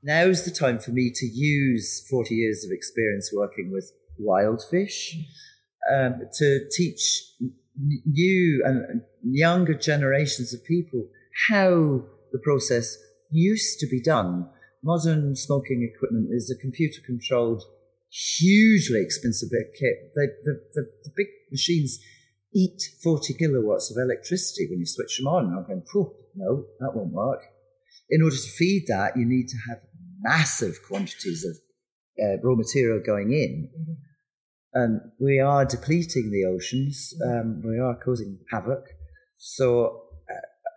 Now's 0.02 0.44
the 0.44 0.50
time 0.50 0.78
for 0.78 0.90
me 0.90 1.10
to 1.10 1.26
use 1.26 2.06
40 2.10 2.34
years 2.34 2.66
of 2.66 2.70
experience 2.70 3.32
working 3.34 3.72
with 3.72 3.92
wild 4.18 4.62
fish 4.70 5.16
um, 5.90 6.20
to 6.34 6.68
teach 6.70 7.32
new 8.04 8.62
and 8.66 9.00
younger 9.22 9.72
generations 9.72 10.52
of 10.52 10.62
people 10.64 11.08
how 11.48 12.02
the 12.32 12.38
process 12.38 12.96
used 13.30 13.78
to 13.80 13.86
be 13.86 14.00
done. 14.00 14.48
Modern 14.82 15.36
smoking 15.36 15.88
equipment 15.94 16.28
is 16.30 16.50
a 16.50 16.60
computer 16.60 17.00
controlled, 17.04 17.62
hugely 18.10 19.00
expensive 19.00 19.50
kit. 19.78 20.12
They, 20.14 20.26
the, 20.44 20.60
the, 20.74 20.90
the, 21.04 21.12
big 21.16 21.28
machines 21.50 21.98
eat 22.54 22.82
40 23.02 23.34
kilowatts 23.34 23.90
of 23.90 24.02
electricity 24.02 24.66
when 24.68 24.80
you 24.80 24.86
switch 24.86 25.18
them 25.18 25.28
on. 25.28 25.46
I'm 25.46 25.64
going, 25.66 25.84
no, 26.34 26.64
that 26.80 26.92
won't 26.94 27.12
work. 27.12 27.40
In 28.10 28.22
order 28.22 28.36
to 28.36 28.50
feed 28.50 28.86
that, 28.88 29.16
you 29.16 29.24
need 29.24 29.48
to 29.48 29.56
have 29.68 29.78
massive 30.20 30.80
quantities 30.86 31.44
of 31.44 31.56
uh, 32.22 32.38
raw 32.42 32.54
material 32.54 33.00
going 33.04 33.32
in. 33.32 33.70
Mm-hmm. 33.78 33.92
And 34.74 35.00
we 35.20 35.38
are 35.38 35.64
depleting 35.64 36.30
the 36.30 36.46
oceans. 36.46 37.14
Um, 37.24 37.62
we 37.64 37.78
are 37.78 37.98
causing 38.02 38.38
havoc. 38.50 38.84
So 39.36 40.02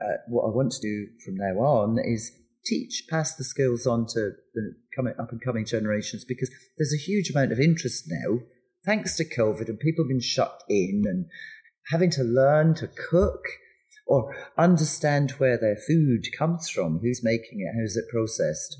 uh, 0.03 0.17
what 0.27 0.43
I 0.43 0.55
want 0.55 0.71
to 0.73 0.81
do 0.81 1.07
from 1.23 1.35
now 1.35 1.59
on 1.59 1.97
is 2.03 2.31
teach, 2.65 3.05
pass 3.09 3.35
the 3.35 3.43
skills 3.43 3.85
on 3.85 4.05
to 4.07 4.31
the 4.53 4.75
coming 4.95 5.13
up 5.19 5.31
and 5.31 5.41
coming 5.41 5.65
generations 5.65 6.25
because 6.25 6.49
there's 6.77 6.93
a 6.93 7.03
huge 7.03 7.29
amount 7.29 7.51
of 7.51 7.59
interest 7.59 8.05
now, 8.07 8.39
thanks 8.85 9.15
to 9.17 9.25
COVID, 9.25 9.69
and 9.69 9.79
people 9.79 10.07
been 10.07 10.21
shut 10.21 10.63
in 10.69 11.03
and 11.05 11.25
having 11.91 12.09
to 12.11 12.23
learn 12.23 12.73
to 12.75 12.87
cook 12.87 13.43
or 14.07 14.35
understand 14.57 15.31
where 15.31 15.57
their 15.57 15.75
food 15.75 16.27
comes 16.37 16.69
from, 16.69 16.99
who's 17.01 17.23
making 17.23 17.61
it, 17.61 17.79
how's 17.79 17.95
it 17.95 18.05
processed 18.11 18.77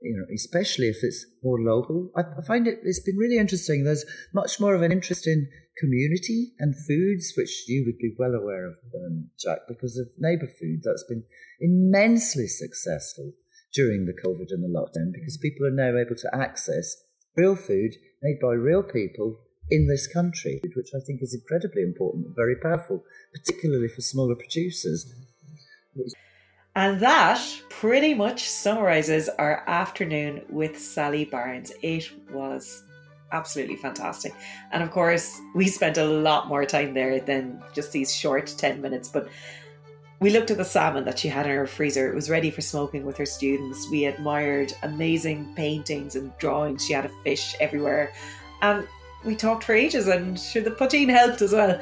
you 0.00 0.16
know, 0.16 0.26
especially 0.34 0.88
if 0.88 0.98
it's 1.02 1.26
more 1.42 1.60
local. 1.60 2.10
I, 2.16 2.20
I 2.20 2.46
find 2.46 2.66
it, 2.66 2.78
it's 2.84 3.00
been 3.00 3.16
really 3.16 3.38
interesting. 3.38 3.84
There's 3.84 4.04
much 4.34 4.60
more 4.60 4.74
of 4.74 4.82
an 4.82 4.92
interest 4.92 5.26
in 5.26 5.48
community 5.78 6.52
and 6.58 6.74
foods, 6.86 7.34
which 7.36 7.68
you 7.68 7.84
would 7.86 7.98
be 7.98 8.14
well 8.18 8.34
aware 8.34 8.66
of, 8.66 8.76
um, 8.94 9.30
Jack, 9.38 9.60
because 9.68 9.98
of 9.98 10.08
neighbour 10.18 10.46
food. 10.46 10.80
That's 10.82 11.04
been 11.04 11.24
immensely 11.60 12.46
successful 12.46 13.32
during 13.74 14.06
the 14.06 14.14
COVID 14.14 14.46
and 14.50 14.64
the 14.64 14.68
lockdown 14.68 15.12
because 15.12 15.36
people 15.36 15.66
are 15.66 15.70
now 15.70 15.98
able 15.98 16.16
to 16.16 16.34
access 16.34 17.04
real 17.36 17.54
food 17.54 17.94
made 18.22 18.38
by 18.40 18.52
real 18.52 18.82
people 18.82 19.38
in 19.70 19.88
this 19.88 20.06
country, 20.06 20.60
which 20.74 20.90
I 20.94 21.00
think 21.00 21.20
is 21.22 21.34
incredibly 21.34 21.82
important 21.82 22.26
and 22.26 22.36
very 22.36 22.56
powerful, 22.56 23.04
particularly 23.34 23.88
for 23.88 24.00
smaller 24.00 24.34
producers. 24.34 25.12
And 26.74 27.00
that 27.00 27.42
pretty 27.68 28.14
much 28.14 28.48
summarizes 28.48 29.28
our 29.28 29.64
afternoon 29.66 30.42
with 30.48 30.78
Sally 30.78 31.24
Barnes. 31.24 31.72
It 31.82 32.10
was 32.30 32.84
absolutely 33.32 33.76
fantastic. 33.76 34.34
And 34.72 34.82
of 34.82 34.90
course, 34.90 35.40
we 35.54 35.68
spent 35.68 35.98
a 35.98 36.04
lot 36.04 36.48
more 36.48 36.64
time 36.64 36.94
there 36.94 37.20
than 37.20 37.62
just 37.72 37.92
these 37.92 38.14
short 38.14 38.54
10 38.56 38.80
minutes, 38.80 39.08
but 39.08 39.28
we 40.20 40.30
looked 40.30 40.50
at 40.50 40.56
the 40.56 40.64
salmon 40.64 41.04
that 41.04 41.18
she 41.18 41.28
had 41.28 41.46
in 41.46 41.52
her 41.52 41.66
freezer. 41.66 42.10
It 42.10 42.14
was 42.14 42.30
ready 42.30 42.50
for 42.50 42.62
smoking 42.62 43.04
with 43.04 43.18
her 43.18 43.26
students. 43.26 43.90
We 43.90 44.06
admired 44.06 44.72
amazing 44.82 45.52
paintings 45.54 46.16
and 46.16 46.36
drawings. 46.38 46.86
She 46.86 46.94
had 46.94 47.04
a 47.04 47.10
fish 47.22 47.54
everywhere. 47.60 48.12
And 48.62 48.88
we 49.24 49.36
talked 49.36 49.64
for 49.64 49.74
ages, 49.74 50.08
and 50.08 50.38
sure, 50.38 50.62
the 50.62 50.70
poteen 50.70 51.08
helped 51.08 51.42
as 51.42 51.52
well. 51.52 51.80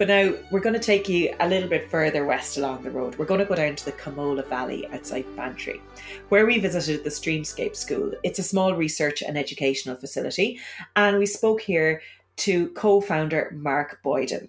But 0.00 0.08
now 0.08 0.32
we're 0.50 0.60
going 0.60 0.72
to 0.72 0.80
take 0.80 1.10
you 1.10 1.34
a 1.40 1.46
little 1.46 1.68
bit 1.68 1.90
further 1.90 2.24
west 2.24 2.56
along 2.56 2.82
the 2.82 2.90
road. 2.90 3.18
We're 3.18 3.26
going 3.26 3.40
to 3.40 3.44
go 3.44 3.54
down 3.54 3.76
to 3.76 3.84
the 3.84 3.92
Coomhola 3.92 4.48
Valley 4.48 4.86
outside 4.94 5.26
Bantry, 5.36 5.82
where 6.30 6.46
we 6.46 6.58
visited 6.58 7.04
the 7.04 7.10
Streamscape 7.10 7.76
School. 7.76 8.12
It's 8.22 8.38
a 8.38 8.42
small 8.42 8.74
research 8.74 9.20
and 9.20 9.36
educational 9.36 9.96
facility, 9.96 10.58
and 10.96 11.18
we 11.18 11.26
spoke 11.26 11.60
here 11.60 12.00
to 12.36 12.70
co 12.70 13.02
founder 13.02 13.54
Mark 13.54 14.00
Boyden. 14.02 14.48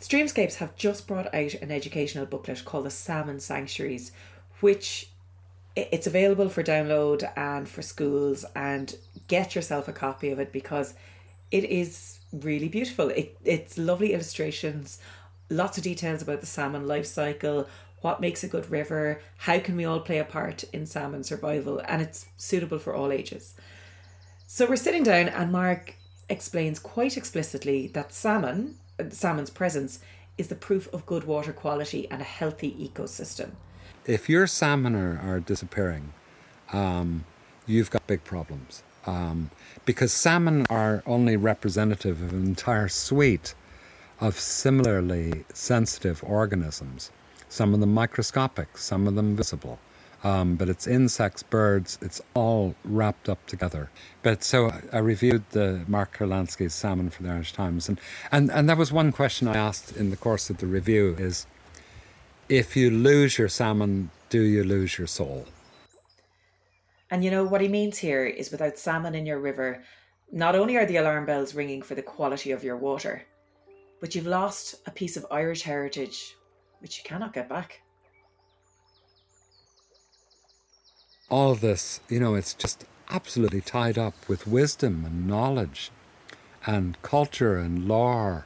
Streamscapes 0.00 0.56
have 0.56 0.74
just 0.74 1.06
brought 1.06 1.32
out 1.32 1.54
an 1.54 1.70
educational 1.70 2.26
booklet 2.26 2.64
called 2.64 2.86
The 2.86 2.90
Salmon 2.90 3.38
Sanctuaries, 3.38 4.10
which 4.58 5.13
it's 5.76 6.06
available 6.06 6.48
for 6.48 6.62
download 6.62 7.28
and 7.36 7.68
for 7.68 7.82
schools 7.82 8.44
and 8.54 8.94
get 9.26 9.54
yourself 9.54 9.88
a 9.88 9.92
copy 9.92 10.30
of 10.30 10.38
it 10.38 10.52
because 10.52 10.94
it 11.50 11.64
is 11.64 12.18
really 12.32 12.68
beautiful. 12.68 13.10
It, 13.10 13.36
it's 13.44 13.76
lovely 13.78 14.12
illustrations, 14.12 15.00
lots 15.50 15.78
of 15.78 15.84
details 15.84 16.22
about 16.22 16.40
the 16.40 16.46
salmon 16.46 16.86
life 16.86 17.06
cycle, 17.06 17.68
what 18.00 18.20
makes 18.20 18.44
a 18.44 18.48
good 18.48 18.70
river, 18.70 19.20
how 19.38 19.58
can 19.58 19.76
we 19.76 19.84
all 19.84 20.00
play 20.00 20.18
a 20.18 20.24
part 20.24 20.64
in 20.72 20.86
salmon 20.86 21.24
survival, 21.24 21.80
and 21.88 22.02
it's 22.02 22.26
suitable 22.36 22.78
for 22.78 22.94
all 22.94 23.10
ages. 23.10 23.54
So 24.46 24.66
we're 24.66 24.76
sitting 24.76 25.02
down, 25.02 25.28
and 25.28 25.50
Mark 25.50 25.94
explains 26.28 26.78
quite 26.78 27.16
explicitly 27.16 27.86
that 27.88 28.12
salmon, 28.12 28.76
uh, 29.00 29.04
salmon's 29.10 29.50
presence, 29.50 30.00
is 30.36 30.48
the 30.48 30.54
proof 30.54 30.92
of 30.92 31.06
good 31.06 31.24
water 31.24 31.52
quality 31.52 32.08
and 32.10 32.20
a 32.20 32.24
healthy 32.24 32.72
ecosystem. 32.72 33.52
If 34.06 34.28
your 34.28 34.46
salmon 34.46 34.94
are, 34.94 35.18
are 35.18 35.40
disappearing, 35.40 36.12
um, 36.72 37.24
you've 37.66 37.90
got 37.90 38.06
big 38.06 38.24
problems 38.24 38.82
um, 39.06 39.50
because 39.84 40.12
salmon 40.12 40.66
are 40.68 41.02
only 41.06 41.36
representative 41.36 42.22
of 42.22 42.32
an 42.32 42.44
entire 42.44 42.88
suite 42.88 43.54
of 44.20 44.38
similarly 44.38 45.44
sensitive 45.52 46.22
organisms. 46.24 47.10
Some 47.48 47.74
of 47.74 47.80
them 47.80 47.94
microscopic, 47.94 48.78
some 48.78 49.06
of 49.06 49.14
them 49.14 49.36
visible. 49.36 49.78
Um, 50.22 50.56
but 50.56 50.70
it's 50.70 50.86
insects, 50.86 51.42
birds, 51.42 51.98
it's 52.00 52.22
all 52.32 52.74
wrapped 52.82 53.28
up 53.28 53.46
together. 53.46 53.90
But 54.22 54.42
so 54.42 54.72
I 54.90 54.98
reviewed 54.98 55.44
the 55.50 55.84
Mark 55.86 56.16
Kurlansky's 56.16 56.72
Salmon 56.72 57.10
for 57.10 57.22
the 57.22 57.28
Irish 57.28 57.52
Times, 57.52 57.90
and, 57.90 58.00
and, 58.32 58.50
and 58.50 58.66
that 58.70 58.78
was 58.78 58.90
one 58.90 59.12
question 59.12 59.48
I 59.48 59.56
asked 59.56 59.94
in 59.94 60.08
the 60.08 60.16
course 60.16 60.48
of 60.48 60.58
the 60.58 60.66
review 60.66 61.14
is, 61.18 61.46
if 62.48 62.76
you 62.76 62.90
lose 62.90 63.38
your 63.38 63.48
salmon, 63.48 64.10
do 64.28 64.42
you 64.42 64.64
lose 64.64 64.98
your 64.98 65.06
soul? 65.06 65.46
And 67.10 67.24
you 67.24 67.30
know 67.30 67.44
what 67.44 67.60
he 67.60 67.68
means 67.68 67.98
here 67.98 68.26
is 68.26 68.50
without 68.50 68.78
salmon 68.78 69.14
in 69.14 69.26
your 69.26 69.38
river, 69.38 69.82
not 70.32 70.56
only 70.56 70.76
are 70.76 70.86
the 70.86 70.96
alarm 70.96 71.26
bells 71.26 71.54
ringing 71.54 71.82
for 71.82 71.94
the 71.94 72.02
quality 72.02 72.50
of 72.50 72.64
your 72.64 72.76
water, 72.76 73.22
but 74.00 74.14
you've 74.14 74.26
lost 74.26 74.76
a 74.86 74.90
piece 74.90 75.16
of 75.16 75.26
Irish 75.30 75.62
heritage 75.62 76.36
which 76.80 76.98
you 76.98 77.04
cannot 77.04 77.32
get 77.32 77.48
back. 77.48 77.80
All 81.30 81.54
this, 81.54 82.00
you 82.10 82.20
know, 82.20 82.34
it's 82.34 82.52
just 82.52 82.84
absolutely 83.10 83.62
tied 83.62 83.96
up 83.96 84.14
with 84.28 84.46
wisdom 84.46 85.04
and 85.06 85.26
knowledge 85.26 85.90
and 86.66 87.00
culture 87.00 87.56
and 87.56 87.88
lore 87.88 88.44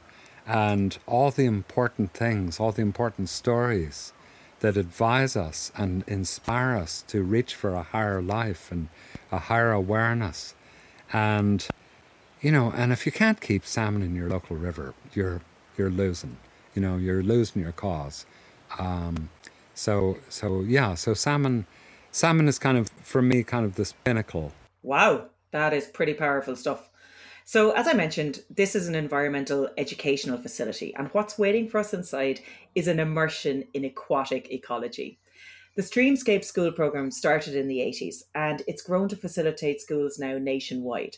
and 0.49 0.97
all 1.05 1.29
the 1.29 1.45
important 1.45 2.11
things, 2.11 2.59
all 2.59 2.71
the 2.71 2.81
important 2.81 3.29
stories 3.29 4.13
that 4.61 4.75
advise 4.75 5.35
us 5.35 5.71
and 5.77 6.03
inspire 6.07 6.75
us 6.75 7.03
to 7.07 7.21
reach 7.21 7.53
for 7.53 7.75
a 7.75 7.83
higher 7.83 8.19
life 8.19 8.71
and 8.71 8.89
a 9.31 9.37
higher 9.37 9.71
awareness. 9.71 10.55
And, 11.13 11.65
you 12.41 12.51
know, 12.51 12.73
and 12.75 12.91
if 12.91 13.05
you 13.05 13.11
can't 13.11 13.39
keep 13.39 13.63
salmon 13.63 14.01
in 14.01 14.15
your 14.15 14.27
local 14.27 14.55
river, 14.55 14.95
you're, 15.13 15.41
you're 15.77 15.91
losing, 15.91 16.37
you 16.73 16.81
know, 16.81 16.97
you're 16.97 17.21
losing 17.21 17.61
your 17.61 17.71
cause. 17.71 18.25
Um, 18.79 19.29
so, 19.75 20.17
so 20.29 20.61
yeah, 20.61 20.95
so 20.95 21.13
salmon, 21.13 21.67
salmon 22.11 22.47
is 22.47 22.57
kind 22.57 22.77
of, 22.79 22.89
for 23.03 23.21
me, 23.21 23.43
kind 23.43 23.65
of 23.65 23.75
this 23.75 23.93
pinnacle. 24.03 24.51
Wow, 24.81 25.27
that 25.51 25.73
is 25.73 25.85
pretty 25.85 26.15
powerful 26.15 26.55
stuff. 26.55 26.88
So, 27.51 27.71
as 27.71 27.87
I 27.87 27.93
mentioned, 27.93 28.43
this 28.51 28.75
is 28.75 28.87
an 28.87 28.93
environmental 28.93 29.71
educational 29.75 30.37
facility, 30.37 30.93
and 30.93 31.07
what's 31.07 31.39
waiting 31.39 31.67
for 31.67 31.79
us 31.79 31.95
inside 31.95 32.41
is 32.75 32.87
an 32.87 32.99
immersion 32.99 33.63
in 33.73 33.85
aquatic 33.85 34.51
ecology. 34.51 35.17
The 35.75 35.81
Streamscape 35.81 36.45
School 36.45 36.71
program 36.71 37.09
started 37.09 37.55
in 37.55 37.67
the 37.67 37.79
80s, 37.79 38.17
and 38.35 38.61
it's 38.67 38.83
grown 38.83 39.09
to 39.09 39.15
facilitate 39.15 39.81
schools 39.81 40.19
now 40.19 40.37
nationwide. 40.37 41.17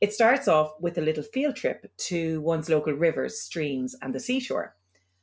It 0.00 0.12
starts 0.12 0.46
off 0.46 0.74
with 0.80 0.96
a 0.96 1.00
little 1.00 1.24
field 1.24 1.56
trip 1.56 1.90
to 2.06 2.40
one's 2.40 2.68
local 2.68 2.92
rivers, 2.92 3.40
streams, 3.40 3.96
and 4.00 4.14
the 4.14 4.20
seashore. 4.20 4.76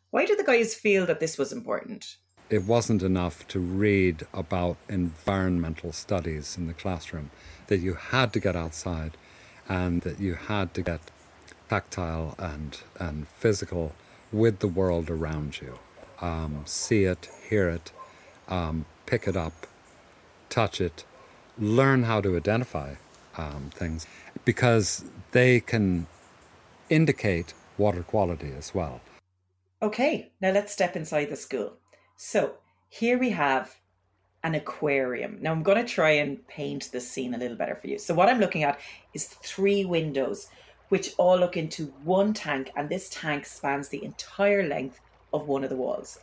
Why 0.10 0.26
did 0.26 0.38
the 0.38 0.44
guys 0.44 0.76
feel 0.76 1.06
that 1.06 1.22
this 1.22 1.38
was 1.38 1.54
important? 1.54 2.18
It 2.50 2.66
wasn't 2.66 3.04
enough 3.04 3.48
to 3.48 3.62
read 3.62 4.28
about 4.34 4.76
environmental 4.90 5.94
studies 5.94 6.58
in 6.58 6.68
the 6.68 6.74
classroom, 6.74 7.32
that 7.68 7.80
you 7.80 7.94
had 7.94 8.34
to 8.34 8.42
get 8.42 8.58
outside 8.58 9.16
and 9.68 10.02
that 10.02 10.20
you 10.20 10.36
had 10.36 10.74
to 10.74 10.82
get 10.82 11.00
tactile 11.70 12.36
and, 12.38 12.80
and 13.00 13.28
physical 13.28 13.94
with 14.32 14.60
the 14.60 14.68
world 14.68 15.10
around 15.10 15.62
you. 15.62 15.80
Um, 16.22 16.64
see 16.66 17.06
it, 17.06 17.30
hear 17.50 17.70
it, 17.70 17.92
um, 18.48 18.86
pick 19.06 19.28
it 19.28 19.36
up, 19.36 19.68
touch 20.50 20.80
it, 20.80 21.04
learn 21.58 22.04
how 22.04 22.22
to 22.22 22.36
identify 22.36 22.96
um, 23.38 23.70
things 23.74 24.06
because 24.46 25.06
they 25.32 25.60
can 25.60 26.08
indicate 26.90 27.54
water 27.78 28.04
quality 28.04 28.52
as 28.58 28.76
well. 28.76 29.02
Okay, 29.82 30.32
now 30.40 30.52
let's 30.52 30.72
step 30.72 30.96
inside 30.96 31.30
the 31.30 31.36
school. 31.36 31.78
So 32.18 32.54
here 32.90 33.18
we 33.18 33.32
have 33.32 33.81
an 34.44 34.56
aquarium. 34.56 35.38
Now 35.42 35.52
I'm 35.52 35.64
going 35.64 35.84
to 35.84 35.94
try 35.94 36.12
and 36.12 36.46
paint 36.48 36.90
this 36.92 37.10
scene 37.10 37.34
a 37.34 37.38
little 37.38 37.58
better 37.58 37.76
for 37.76 37.88
you. 37.88 37.98
So 37.98 38.14
what 38.14 38.30
I'm 38.30 38.40
looking 38.40 38.64
at 38.64 38.80
is 39.14 39.26
three 39.26 39.86
windows 39.86 40.50
which 40.90 41.14
all 41.18 41.38
look 41.38 41.56
into 41.56 41.86
one 42.04 42.34
tank 42.34 42.70
and 42.76 42.90
this 42.90 43.08
tank 43.10 43.46
spans 43.46 43.88
the 43.88 44.04
entire 44.04 44.68
length 44.68 45.00
of 45.32 45.48
one 45.48 45.64
of 45.64 45.70
the 45.70 45.76
walls. 45.76 46.20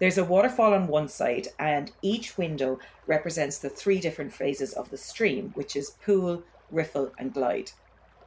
There's 0.00 0.18
a 0.18 0.24
waterfall 0.24 0.74
on 0.74 0.86
one 0.86 1.08
side 1.08 1.48
and 1.58 1.92
each 2.02 2.36
window 2.36 2.78
represents 3.06 3.58
the 3.58 3.70
three 3.70 4.00
different 4.00 4.32
phases 4.32 4.74
of 4.74 4.90
the 4.90 4.98
stream, 4.98 5.52
which 5.54 5.76
is 5.76 5.96
pool, 6.04 6.42
riffle 6.70 7.12
and 7.18 7.32
glide. 7.32 7.70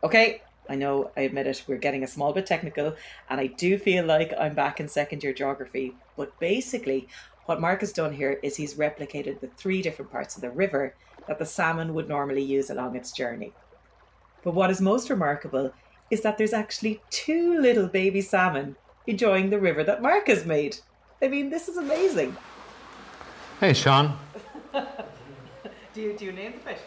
Okay, 0.03 0.41
I 0.69 0.75
know, 0.75 1.11
I 1.15 1.21
admit 1.21 1.47
it, 1.47 1.63
we're 1.67 1.77
getting 1.77 2.03
a 2.03 2.07
small 2.07 2.33
bit 2.33 2.45
technical, 2.45 2.95
and 3.29 3.39
I 3.39 3.47
do 3.47 3.77
feel 3.77 4.05
like 4.05 4.33
I'm 4.39 4.55
back 4.55 4.79
in 4.79 4.87
second 4.87 5.23
year 5.23 5.33
geography. 5.33 5.95
But 6.17 6.39
basically, 6.39 7.07
what 7.45 7.61
Mark 7.61 7.81
has 7.81 7.93
done 7.93 8.13
here 8.13 8.39
is 8.41 8.55
he's 8.55 8.75
replicated 8.75 9.39
the 9.39 9.47
three 9.47 9.81
different 9.81 10.11
parts 10.11 10.35
of 10.35 10.41
the 10.41 10.49
river 10.49 10.95
that 11.27 11.39
the 11.39 11.45
salmon 11.45 11.93
would 11.93 12.09
normally 12.09 12.41
use 12.41 12.69
along 12.69 12.95
its 12.95 13.11
journey. 13.11 13.53
But 14.43 14.53
what 14.53 14.69
is 14.69 14.81
most 14.81 15.09
remarkable 15.09 15.73
is 16.09 16.21
that 16.21 16.37
there's 16.37 16.53
actually 16.53 17.01
two 17.09 17.59
little 17.59 17.87
baby 17.87 18.21
salmon 18.21 18.75
enjoying 19.07 19.49
the 19.49 19.59
river 19.59 19.83
that 19.83 20.01
Mark 20.01 20.27
has 20.27 20.45
made. 20.45 20.77
I 21.21 21.27
mean, 21.27 21.49
this 21.49 21.67
is 21.67 21.77
amazing. 21.77 22.35
Hey, 23.59 23.73
Sean. 23.73 24.17
do, 25.93 26.01
you, 26.01 26.17
do 26.17 26.25
you 26.25 26.31
name 26.31 26.53
the 26.53 26.59
fish? 26.59 26.79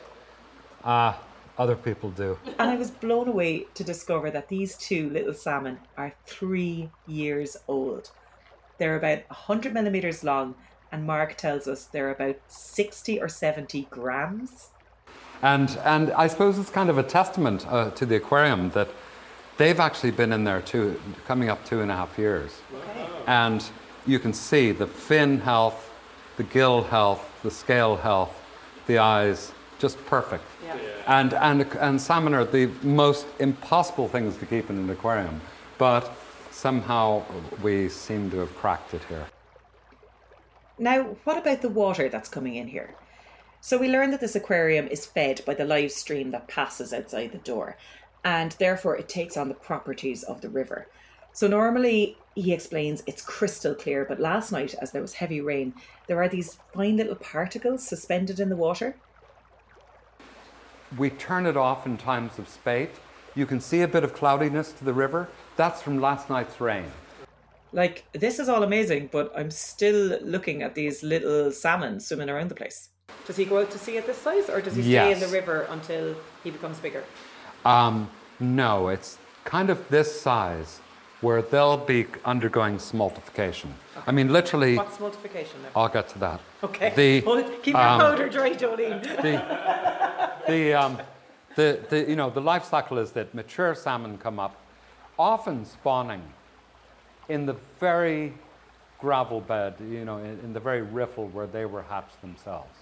Ah, 0.85 1.19
uh, 1.19 1.63
other 1.63 1.75
people 1.75 2.11
do. 2.11 2.39
And 2.59 2.71
I 2.71 2.77
was 2.77 2.91
blown 2.91 3.29
away 3.29 3.67
to 3.75 3.83
discover 3.83 4.31
that 4.31 4.49
these 4.49 4.77
two 4.77 5.11
little 5.11 5.35
salmon 5.35 5.79
are 5.97 6.15
three 6.27 6.91
years 7.07 7.57
old. 7.67 8.11
They're 8.79 8.97
about 8.97 9.29
100 9.29 9.75
millimeters 9.75 10.25
long, 10.25 10.55
and 10.91 11.07
Mark 11.07 11.37
tells 11.37 11.67
us 11.67 11.85
they're 11.85 12.11
about 12.11 12.37
60 12.49 13.21
or 13.21 13.29
70 13.29 13.89
grams. 13.91 14.71
And, 15.43 15.79
and 15.85 16.11
I 16.13 16.27
suppose 16.27 16.59
it's 16.59 16.71
kind 16.71 16.91
of 16.91 16.99
a 16.99 17.03
testament 17.03 17.67
uh, 17.69 17.91
to 17.91 18.07
the 18.07 18.17
aquarium 18.17 18.71
that 18.71 18.89
they've 19.57 19.79
actually 19.79 20.13
been 20.13 20.33
in 20.33 20.45
there 20.45 20.61
two, 20.61 21.01
coming 21.27 21.49
up 21.49 21.65
two 21.65 21.81
and 21.81 21.91
a 21.91 21.95
half 21.95 22.19
years. 22.19 22.61
Okay. 22.75 23.07
And 23.27 23.65
you 24.07 24.19
can 24.19 24.33
see 24.33 24.73
the 24.73 24.87
fin 24.87 25.41
health, 25.41 25.93
the 26.37 26.45
gill 26.45 26.85
health, 26.85 27.31
the 27.43 27.51
scale 27.51 27.97
health, 27.97 28.41
the 28.87 28.99
eyes, 28.99 29.53
just 29.79 30.05
perfect. 30.07 30.45
Yeah. 30.65 30.77
And, 31.07 31.35
and, 31.35 31.63
and 31.77 32.01
salmon 32.01 32.35
are 32.35 32.45
the 32.45 32.67
most 32.83 33.27
impossible 33.39 34.09
things 34.09 34.37
to 34.39 34.47
keep 34.47 34.71
in 34.71 34.77
an 34.77 34.91
aquarium, 34.91 35.41
but 35.77 36.18
somehow 36.59 37.23
we 37.63 37.89
seem 37.89 38.31
to 38.33 38.39
have 38.39 38.55
cracked 38.57 38.93
it 38.93 39.03
here. 39.05 39.27
Now, 40.77 41.05
what 41.25 41.39
about 41.39 41.63
the 41.63 41.69
water 41.69 42.09
that's 42.09 42.29
coming 42.29 42.57
in 42.57 42.67
here? 42.67 42.95
So 43.61 43.79
we 43.79 43.89
learned 43.89 44.13
that 44.13 44.21
this 44.21 44.35
aquarium 44.35 44.89
is 44.89 45.07
fed 45.07 45.41
by 45.47 45.55
the 45.55 45.65
live 45.65 45.93
stream 45.93 46.33
that 46.33 46.49
passes 46.49 46.93
outside 46.93 47.31
the 47.31 47.39
door, 47.39 47.77
and 48.25 48.53
therefore 48.59 48.97
it 48.97 49.09
takes 49.09 49.37
on 49.37 49.49
the 49.49 49.55
properties 49.55 50.25
of 50.25 50.41
the 50.41 50.49
river. 50.49 50.89
So 51.33 51.47
normally 51.47 52.17
he 52.35 52.53
explains 52.53 53.05
it's 53.07 53.23
crystal 53.23 53.75
clear, 53.75 54.05
but 54.05 54.21
last 54.21 54.51
night, 54.51 54.75
as 54.83 54.91
there 54.91 55.03
was 55.03 55.15
heavy 55.15 55.41
rain, 55.41 55.75
there 56.09 56.21
are 56.21 56.29
these 56.29 56.59
fine 56.75 56.97
little 56.97 57.15
particles 57.15 57.87
suspended 57.87 58.41
in 58.41 58.49
the 58.49 58.57
water 58.57 58.97
we 60.97 61.11
turn 61.11 61.47
it 61.47 61.57
off 61.57 61.87
in 61.87 61.97
times 61.97 62.39
of 62.39 62.49
spate. 62.49 62.91
You 63.39 63.47
can 63.47 63.61
see 63.61 63.83
a 63.83 63.87
bit 63.87 64.03
of 64.03 64.15
cloudiness 64.15 64.73
to 64.73 64.85
the 64.85 64.93
river. 64.93 65.29
That's 65.55 65.81
from 65.81 66.01
last 66.01 66.29
night's 66.29 66.61
rain. 66.61 66.91
Like, 67.73 68.03
this 68.13 68.41
is 68.41 68.49
all 68.49 68.65
amazing, 68.65 69.11
but 69.13 69.33
I'm 69.37 69.53
still 69.53 70.19
looking 70.23 70.65
at 70.65 70.75
these 70.75 71.05
little 71.05 71.53
salmon 71.53 72.01
swimming 72.01 72.31
around 72.31 72.49
the 72.49 72.57
place. 72.57 72.89
Does 73.29 73.37
he 73.37 73.45
go 73.45 73.61
out 73.61 73.71
to 73.71 73.79
sea 73.79 73.97
at 73.97 74.07
this 74.07 74.19
size, 74.19 74.51
or 74.51 74.61
does 74.61 74.75
he 74.75 74.83
stay 74.83 74.91
yes. 75.11 75.23
in 75.23 75.29
the 75.29 75.33
river 75.33 75.69
until 75.71 76.17
he 76.43 76.51
becomes 76.51 76.81
bigger? 76.81 77.05
Um, 77.65 78.11
no, 78.41 78.89
it's 78.89 79.19
kind 79.45 79.71
of 79.71 79.89
this 79.89 80.21
size 80.21 80.81
where 81.21 81.41
they'll 81.41 81.77
be 81.77 82.07
undergoing 82.25 82.79
smoltification. 82.79 83.71
Okay. 83.97 84.05
I 84.09 84.11
mean, 84.11 84.33
literally. 84.33 84.77
What's 84.77 84.97
smoltification? 84.97 85.59
I'll 85.77 85.89
get 85.89 86.09
to 86.09 86.19
that. 86.19 86.41
Okay. 86.65 86.93
The, 86.97 87.21
keep 87.63 87.75
your 87.75 87.87
um, 87.87 88.01
powder 88.01 88.29
dry, 88.29 88.51
Joleen. 88.51 89.01
The, 89.23 90.53
the, 90.53 90.75
um, 90.75 90.99
the, 91.59 91.81
the, 91.89 92.09
you 92.09 92.15
know, 92.15 92.31
the 92.31 92.41
life 92.41 92.65
cycle 92.65 92.99
is 92.99 93.11
that 93.13 93.35
mature 93.35 93.75
salmon 93.75 94.17
come 94.17 94.39
up, 94.39 94.55
often 95.19 95.65
spawning 95.65 96.23
in 97.29 97.47
the 97.47 97.57
very 97.81 98.33
gravel 99.01 99.41
bed, 99.41 99.75
you 99.81 100.05
know, 100.05 100.19
in, 100.19 100.39
in 100.45 100.53
the 100.53 100.61
very 100.61 100.83
riffle 100.83 101.27
where 101.27 101.49
they 101.49 101.65
were 101.65 101.83
hatched 101.83 102.21
themselves. 102.21 102.79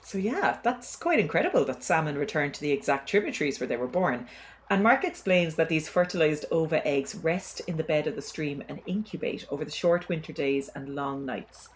So, 0.00 0.16
yeah, 0.16 0.58
that's 0.62 0.94
quite 0.94 1.18
incredible 1.18 1.64
that 1.64 1.82
salmon 1.82 2.16
return 2.16 2.52
to 2.52 2.60
the 2.60 2.70
exact 2.70 3.08
tributaries 3.08 3.58
where 3.58 3.66
they 3.66 3.76
were 3.76 3.88
born. 3.88 4.28
And 4.70 4.80
Mark 4.84 5.02
explains 5.02 5.56
that 5.56 5.68
these 5.68 5.88
fertilized 5.88 6.44
ova 6.52 6.86
eggs 6.86 7.16
rest 7.16 7.62
in 7.66 7.78
the 7.78 7.82
bed 7.82 8.06
of 8.06 8.14
the 8.14 8.22
stream 8.22 8.62
and 8.68 8.80
incubate 8.86 9.44
over 9.50 9.64
the 9.64 9.72
short 9.72 10.08
winter 10.08 10.32
days 10.32 10.70
and 10.72 10.94
long 10.94 11.26
nights. 11.26 11.68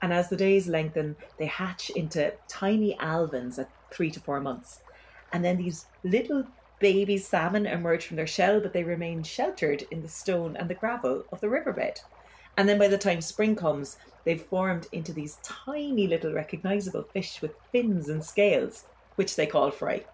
And 0.00 0.14
as 0.14 0.30
the 0.30 0.36
days 0.36 0.68
lengthen, 0.68 1.16
they 1.38 1.46
hatch 1.46 1.90
into 1.90 2.32
tiny 2.48 2.96
alevins 2.98 3.58
at 3.58 3.68
three 3.90 4.10
to 4.12 4.20
four 4.20 4.40
months. 4.40 4.80
And 5.32 5.44
then 5.44 5.56
these 5.56 5.86
little 6.04 6.44
baby 6.78 7.18
salmon 7.18 7.66
emerge 7.66 8.06
from 8.06 8.16
their 8.16 8.26
shell, 8.26 8.60
but 8.60 8.72
they 8.72 8.84
remain 8.84 9.22
sheltered 9.22 9.84
in 9.90 10.02
the 10.02 10.08
stone 10.08 10.56
and 10.56 10.68
the 10.68 10.74
gravel 10.74 11.24
of 11.32 11.40
the 11.40 11.48
riverbed. 11.48 12.00
And 12.56 12.68
then 12.68 12.78
by 12.78 12.88
the 12.88 12.98
time 12.98 13.20
spring 13.20 13.56
comes, 13.56 13.98
they've 14.24 14.40
formed 14.40 14.88
into 14.92 15.12
these 15.12 15.38
tiny 15.42 16.06
little 16.06 16.32
recognizable 16.32 17.02
fish 17.02 17.42
with 17.42 17.52
fins 17.72 18.08
and 18.08 18.24
scales, 18.24 18.84
which 19.16 19.36
they 19.36 19.46
call 19.46 19.70
fry. 19.70 20.04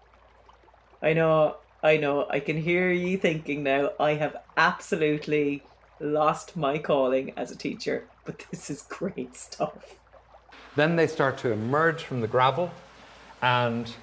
I 1.01 1.13
know 1.13 1.57
I 1.83 1.97
know, 1.97 2.25
I 2.29 2.39
can 2.39 2.61
hear 2.61 2.91
you 2.91 3.17
thinking 3.17 3.61
now, 3.61 3.91
I 3.99 4.13
have 4.13 4.37
absolutely 4.55 5.63
lost 5.99 6.55
my 6.55 6.77
calling 6.77 7.33
as 7.35 7.51
a 7.51 7.57
teacher, 7.57 8.07
but 8.23 8.45
this 8.51 8.69
is 8.69 8.83
great 8.83 9.35
stuff. 9.35 9.95
Then 10.77 10.95
they 10.95 11.07
start 11.07 11.37
to 11.39 11.51
emerge 11.51 12.03
from 12.03 12.21
the 12.21 12.27
gravel 12.27 12.71
and 13.41 13.93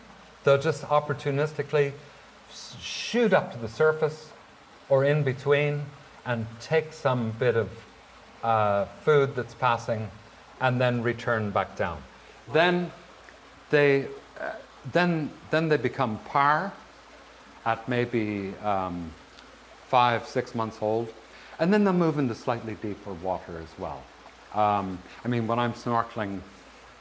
they'll 0.45 0.59
just 0.59 0.83
opportunistically 0.85 1.93
shoot 2.81 3.33
up 3.33 3.53
to 3.53 3.59
the 3.59 3.69
surface 3.69 4.31
or 4.89 5.05
in 5.05 5.23
between 5.23 5.85
and 6.27 6.47
take 6.61 6.93
some 6.93 7.31
bit 7.33 7.57
of 7.57 7.69
uh, 8.43 8.85
food 9.05 9.35
that's 9.35 9.55
passing 9.55 10.11
and 10.61 10.81
then 10.81 11.03
return 11.03 11.51
back 11.51 11.77
down. 11.77 12.03
Then 12.53 12.91
they, 13.71 14.07
uh, 14.41 14.53
then, 14.93 15.31
then 15.51 15.69
they 15.69 15.77
become 15.77 16.19
parr 16.27 16.73
at 17.65 17.89
maybe 17.89 18.55
um, 18.63 19.13
five, 19.87 20.27
six 20.27 20.55
months 20.55 20.79
old. 20.81 21.13
And 21.59 21.73
then 21.73 21.85
they'll 21.85 21.93
move 21.93 22.19
into 22.19 22.35
slightly 22.35 22.75
deeper 22.81 23.13
water 23.13 23.59
as 23.63 23.79
well. 23.79 24.03
Um, 24.55 24.99
I 25.25 25.29
mean, 25.29 25.47
when 25.47 25.59
I'm 25.59 25.75
snorkeling, 25.75 26.41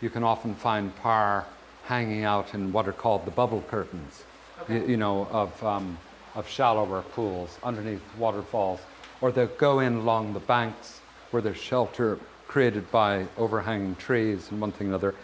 you 0.02 0.10
can 0.10 0.24
often 0.24 0.54
find 0.54 0.96
parr 0.98 1.46
hanging 1.90 2.24
out 2.24 2.54
in 2.54 2.72
what 2.72 2.88
are 2.88 2.94
called 2.94 3.26
the 3.26 3.32
bubble 3.32 3.64
curtains, 3.68 4.24
okay. 4.62 4.76
you, 4.76 4.86
you, 4.92 4.98
know, 4.98 5.28
of, 5.32 5.64
um, 5.64 5.98
of 6.36 6.48
shallower 6.48 7.02
pools 7.02 7.58
underneath 7.64 8.04
waterfalls. 8.18 8.80
Or 9.22 9.32
they'll 9.32 9.48
go 9.48 9.80
in 9.80 9.96
along 9.96 10.34
the 10.34 10.40
banks 10.40 11.02
where 11.32 11.42
there's 11.42 11.58
shelter 11.58 12.20
created 12.48 12.90
by 12.92 13.26
overhanging 13.38 13.96
trees 13.96 14.52
and 14.52 14.62
one 14.62 14.72
thing 14.72 14.88
or 14.88 14.90
another. 14.92 15.16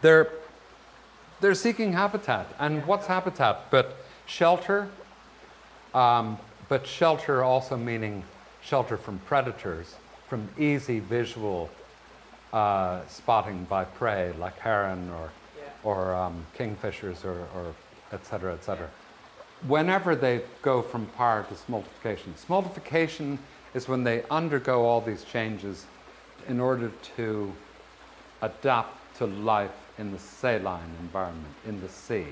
They're, 0.00 0.30
they're 1.42 1.54
seeking 1.54 1.92
habitat. 1.92 2.46
And 2.58 2.84
what's 2.86 3.06
habitat? 3.06 3.70
But 3.70 3.94
Shelter, 4.26 4.88
um, 5.92 6.38
but 6.70 6.86
shelter 6.86 7.44
also 7.44 7.76
meaning 7.76 8.24
shelter 8.62 8.96
from 8.96 9.18
predators, 9.26 9.94
from 10.28 10.48
easy 10.58 10.98
visual 11.00 11.68
uh, 12.52 13.02
spotting 13.06 13.64
by 13.64 13.84
prey 13.84 14.32
like 14.38 14.58
heron 14.58 15.10
or. 15.10 15.30
Or 15.84 16.14
um, 16.14 16.46
kingfishers 16.58 17.24
or, 17.24 17.46
or 17.54 17.74
et 18.10 18.24
cetera, 18.24 18.54
et 18.54 18.64
cetera. 18.64 18.88
Whenever 19.68 20.16
they 20.16 20.40
go 20.62 20.82
from 20.82 21.06
parr 21.16 21.44
to 21.44 21.54
smoltification, 21.54 22.32
smoltification 22.48 23.38
is 23.74 23.86
when 23.86 24.02
they 24.02 24.24
undergo 24.30 24.84
all 24.84 25.00
these 25.00 25.24
changes 25.24 25.86
in 26.48 26.60
order 26.60 26.90
to 27.16 27.52
adapt 28.40 29.16
to 29.18 29.26
life 29.26 29.70
in 29.98 30.10
the 30.10 30.18
saline 30.18 30.90
environment, 31.00 31.54
in 31.66 31.80
the 31.80 31.88
sea. 31.88 32.26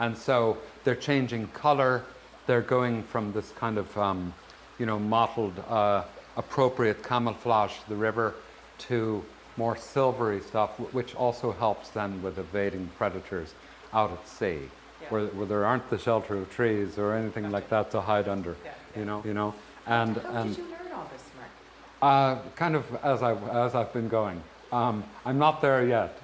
And 0.00 0.16
so 0.16 0.56
they're 0.84 0.94
changing 0.94 1.48
color. 1.48 2.02
They're 2.46 2.60
going 2.62 3.02
from 3.02 3.32
this 3.32 3.52
kind 3.52 3.78
of, 3.78 3.96
um, 3.96 4.34
you 4.78 4.86
know, 4.86 4.98
mottled 4.98 5.58
uh, 5.68 6.04
appropriate 6.36 7.02
camouflage 7.02 7.72
the 7.88 7.96
river 7.96 8.34
to 8.78 9.24
more 9.56 9.76
silvery 9.76 10.40
stuff, 10.40 10.70
which 10.92 11.14
also 11.14 11.52
helps 11.52 11.88
then 11.90 12.22
with 12.22 12.38
evading 12.38 12.90
predators 12.98 13.54
out 13.92 14.10
at 14.12 14.28
sea, 14.28 14.60
yeah. 15.00 15.08
where, 15.08 15.26
where 15.28 15.46
there 15.46 15.64
aren't 15.64 15.88
the 15.90 15.98
shelter 15.98 16.36
of 16.36 16.50
trees 16.50 16.98
or 16.98 17.14
anything 17.14 17.44
gotcha. 17.44 17.52
like 17.52 17.68
that 17.70 17.90
to 17.90 18.00
hide 18.00 18.28
under. 18.28 18.56
Yeah, 18.64 18.70
yeah. 18.94 19.00
You 19.00 19.04
know, 19.06 19.22
you 19.24 19.34
know, 19.34 19.54
and 19.86 20.16
How 20.16 20.34
and. 20.34 20.56
Did 20.56 20.64
you 20.64 20.70
learn 20.70 20.92
all 20.94 21.10
this, 21.12 21.24
Mark? 21.36 22.40
Uh, 22.40 22.48
kind 22.54 22.76
of 22.76 22.84
as 23.02 23.22
I 23.22 23.34
as 23.64 23.74
I've 23.74 23.92
been 23.92 24.08
going. 24.08 24.42
Um, 24.72 25.04
I'm 25.24 25.38
not 25.38 25.62
there 25.62 25.86
yet. 25.86 26.18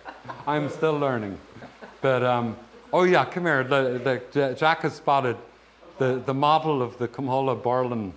I'm 0.46 0.68
still 0.68 0.98
learning, 0.98 1.38
but 2.00 2.22
um, 2.22 2.56
oh 2.92 3.04
yeah, 3.04 3.24
come 3.24 3.44
here. 3.44 3.64
The, 3.64 4.22
the, 4.32 4.54
Jack 4.54 4.80
has 4.80 4.94
spotted 4.94 5.36
the, 5.98 6.22
the 6.26 6.34
model 6.34 6.82
of 6.82 6.98
the 6.98 7.08
Coomhola 7.08 7.60
Borlin 7.60 8.12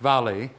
Valley. 0.00 0.50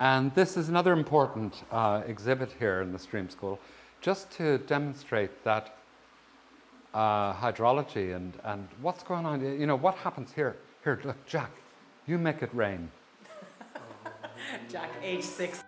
And 0.00 0.32
this 0.34 0.56
is 0.56 0.68
another 0.68 0.92
important 0.92 1.64
uh, 1.72 2.02
exhibit 2.06 2.54
here 2.58 2.82
in 2.82 2.92
the 2.92 2.98
Stream 2.98 3.28
School, 3.28 3.58
just 4.00 4.30
to 4.32 4.58
demonstrate 4.58 5.42
that 5.42 5.76
uh, 6.94 7.34
hydrology 7.34 8.14
and, 8.14 8.32
and 8.44 8.68
what's 8.80 9.02
going 9.02 9.26
on. 9.26 9.40
You 9.40 9.66
know, 9.66 9.76
what 9.76 9.96
happens 9.96 10.32
here? 10.32 10.56
Here, 10.84 11.00
look, 11.04 11.26
Jack, 11.26 11.50
you 12.06 12.16
make 12.16 12.42
it 12.42 12.54
rain. 12.54 12.90
Jack, 14.68 14.90
age 15.02 15.24
six. 15.24 15.64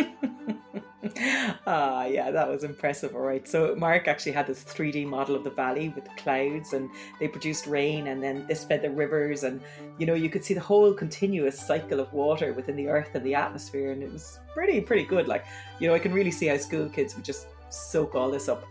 ah, 1.66 2.04
yeah, 2.04 2.30
that 2.30 2.48
was 2.48 2.64
impressive. 2.64 3.14
All 3.14 3.22
right. 3.22 3.46
So, 3.46 3.74
Mark 3.76 4.08
actually 4.08 4.32
had 4.32 4.46
this 4.46 4.64
3D 4.64 5.06
model 5.06 5.34
of 5.34 5.44
the 5.44 5.50
valley 5.50 5.88
with 5.90 6.08
clouds, 6.16 6.72
and 6.72 6.90
they 7.18 7.28
produced 7.28 7.66
rain, 7.66 8.08
and 8.08 8.22
then 8.22 8.46
this 8.46 8.64
fed 8.64 8.82
the 8.82 8.90
rivers. 8.90 9.44
And, 9.44 9.60
you 9.98 10.06
know, 10.06 10.14
you 10.14 10.30
could 10.30 10.44
see 10.44 10.54
the 10.54 10.60
whole 10.60 10.92
continuous 10.92 11.58
cycle 11.58 12.00
of 12.00 12.12
water 12.12 12.52
within 12.52 12.76
the 12.76 12.88
earth 12.88 13.14
and 13.14 13.24
the 13.24 13.34
atmosphere. 13.34 13.92
And 13.92 14.02
it 14.02 14.12
was 14.12 14.38
pretty, 14.54 14.80
pretty 14.80 15.04
good. 15.04 15.28
Like, 15.28 15.44
you 15.78 15.88
know, 15.88 15.94
I 15.94 15.98
can 15.98 16.12
really 16.12 16.30
see 16.30 16.46
how 16.46 16.56
school 16.56 16.88
kids 16.88 17.14
would 17.14 17.24
just 17.24 17.46
soak 17.70 18.14
all 18.14 18.30
this 18.30 18.48
up. 18.48 18.64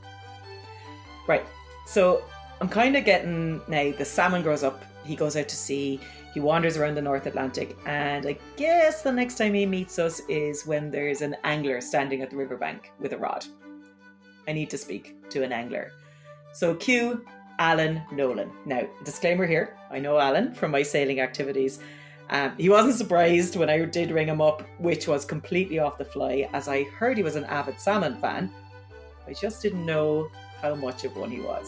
Right. 1.27 1.45
So, 1.85 2.23
I'm 2.61 2.69
kind 2.69 2.97
of 2.97 3.05
getting 3.05 3.61
now 3.67 3.91
the 3.97 4.05
salmon 4.05 4.41
grows 4.41 4.63
up, 4.63 4.83
he 5.05 5.15
goes 5.15 5.35
out 5.35 5.47
to 5.47 5.55
sea 5.55 5.99
he 6.33 6.39
wanders 6.39 6.77
around 6.77 6.95
the 6.95 7.01
North 7.01 7.25
Atlantic, 7.25 7.77
and 7.85 8.25
I 8.25 8.37
guess 8.55 9.01
the 9.01 9.11
next 9.11 9.37
time 9.37 9.53
he 9.53 9.65
meets 9.65 9.99
us 9.99 10.21
is 10.29 10.65
when 10.65 10.91
there's 10.91 11.21
an 11.21 11.35
angler 11.43 11.81
standing 11.81 12.21
at 12.21 12.29
the 12.29 12.37
riverbank 12.37 12.91
with 12.99 13.13
a 13.13 13.17
rod. 13.17 13.45
I 14.47 14.53
need 14.53 14.69
to 14.69 14.77
speak 14.77 15.29
to 15.29 15.43
an 15.43 15.51
angler. 15.51 15.91
So, 16.53 16.75
Q, 16.75 17.25
Alan 17.59 18.01
Nolan. 18.11 18.51
Now, 18.65 18.87
disclaimer 19.03 19.45
here 19.45 19.77
I 19.91 19.99
know 19.99 20.19
Alan 20.19 20.53
from 20.53 20.71
my 20.71 20.83
sailing 20.83 21.19
activities. 21.19 21.79
Um, 22.29 22.53
he 22.57 22.69
wasn't 22.69 22.95
surprised 22.95 23.55
when 23.55 23.69
I 23.69 23.83
did 23.85 24.11
ring 24.11 24.27
him 24.27 24.39
up, 24.39 24.61
which 24.77 25.07
was 25.07 25.25
completely 25.25 25.79
off 25.79 25.97
the 25.97 26.05
fly, 26.05 26.47
as 26.53 26.67
I 26.67 26.83
heard 26.83 27.17
he 27.17 27.23
was 27.23 27.35
an 27.35 27.45
avid 27.45 27.79
salmon 27.79 28.17
fan. 28.17 28.51
I 29.27 29.33
just 29.33 29.61
didn't 29.61 29.85
know 29.85 30.29
how 30.61 30.75
much 30.75 31.05
of 31.05 31.15
one 31.17 31.31
he 31.31 31.39
was. 31.39 31.67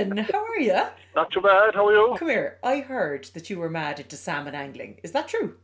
How 0.00 0.44
are 0.44 0.58
you? 0.58 0.80
Not 1.14 1.30
too 1.30 1.40
bad. 1.40 1.74
How 1.74 1.86
are 1.86 1.92
you? 1.92 2.16
Come 2.18 2.28
here. 2.28 2.58
I 2.62 2.80
heard 2.80 3.24
that 3.34 3.50
you 3.50 3.58
were 3.58 3.68
mad 3.68 4.00
into 4.00 4.16
salmon 4.16 4.54
angling. 4.54 5.00
Is 5.02 5.12
that 5.12 5.28
true? 5.28 5.56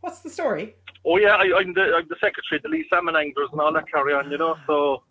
What's 0.00 0.20
the 0.20 0.30
story? 0.30 0.74
Oh 1.04 1.18
yeah, 1.18 1.36
I, 1.36 1.44
am 1.60 1.72
the 1.72 1.94
I'm 1.96 2.08
the 2.08 2.16
secretary 2.20 2.56
of 2.56 2.62
the 2.62 2.68
Lee 2.68 2.86
Salmon 2.90 3.14
Anglers 3.14 3.48
and 3.52 3.60
all 3.60 3.72
that 3.72 3.90
carry 3.90 4.12
on, 4.12 4.30
you 4.30 4.38
know. 4.38 4.56
So 4.66 5.02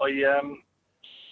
I 0.00 0.38
um 0.38 0.62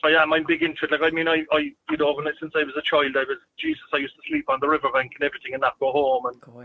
I 0.05 0.11
am 0.11 0.33
I'm 0.33 0.45
big 0.47 0.63
into 0.63 0.85
it. 0.85 0.91
Like 0.91 1.03
I 1.03 1.11
mean 1.11 1.29
I, 1.29 1.45
I 1.53 1.71
you 1.91 1.97
know 1.97 2.13
when 2.13 2.27
I, 2.27 2.33
since 2.41 2.53
I 2.57 2.65
was 2.65 2.75
a 2.77 2.83
child 2.83 3.17
I 3.17 3.25
was 3.25 3.39
Jesus 3.59 3.83
I 3.93 3.99
used 3.99 4.15
to 4.17 4.23
sleep 4.29 4.47
on 4.49 4.59
the 4.61 4.69
riverbank 4.69 5.13
and 5.15 5.25
everything 5.25 5.55
and 5.55 5.61
not 5.61 5.79
go 5.79 5.93
home 5.93 6.27
and 6.27 6.41
go 6.41 6.65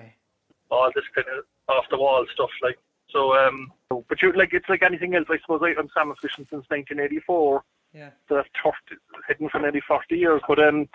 all 0.69 0.91
this 0.95 1.05
kind 1.13 1.27
of 1.37 1.45
off 1.69 1.85
the 1.89 1.97
wall 1.97 2.25
stuff 2.33 2.49
like 2.61 2.77
so 3.09 3.33
um 3.37 3.71
but 4.09 4.21
you 4.21 4.33
like 4.33 4.53
it's 4.53 4.67
like 4.67 4.83
anything 4.83 5.15
else 5.15 5.27
I 5.29 5.37
suppose 5.39 5.61
I, 5.63 5.79
I'm 5.79 5.89
salmon 5.93 6.15
fishing 6.21 6.45
since 6.49 6.65
1984 6.67 7.63
yeah. 7.97 8.09
That's 8.29 8.47
30, 8.63 9.01
hidden 9.27 9.49
for 9.49 9.59
nearly 9.59 9.81
40 9.87 10.15
years. 10.15 10.41
But 10.47 10.59
um, 10.59 10.87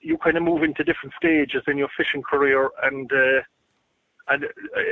you 0.00 0.18
kind 0.18 0.36
of 0.36 0.42
move 0.42 0.62
into 0.62 0.82
different 0.84 1.14
stages 1.16 1.62
in 1.68 1.78
your 1.78 1.88
fishing 1.96 2.22
career, 2.22 2.70
and 2.82 3.10
uh, 3.12 3.40
and 4.28 4.44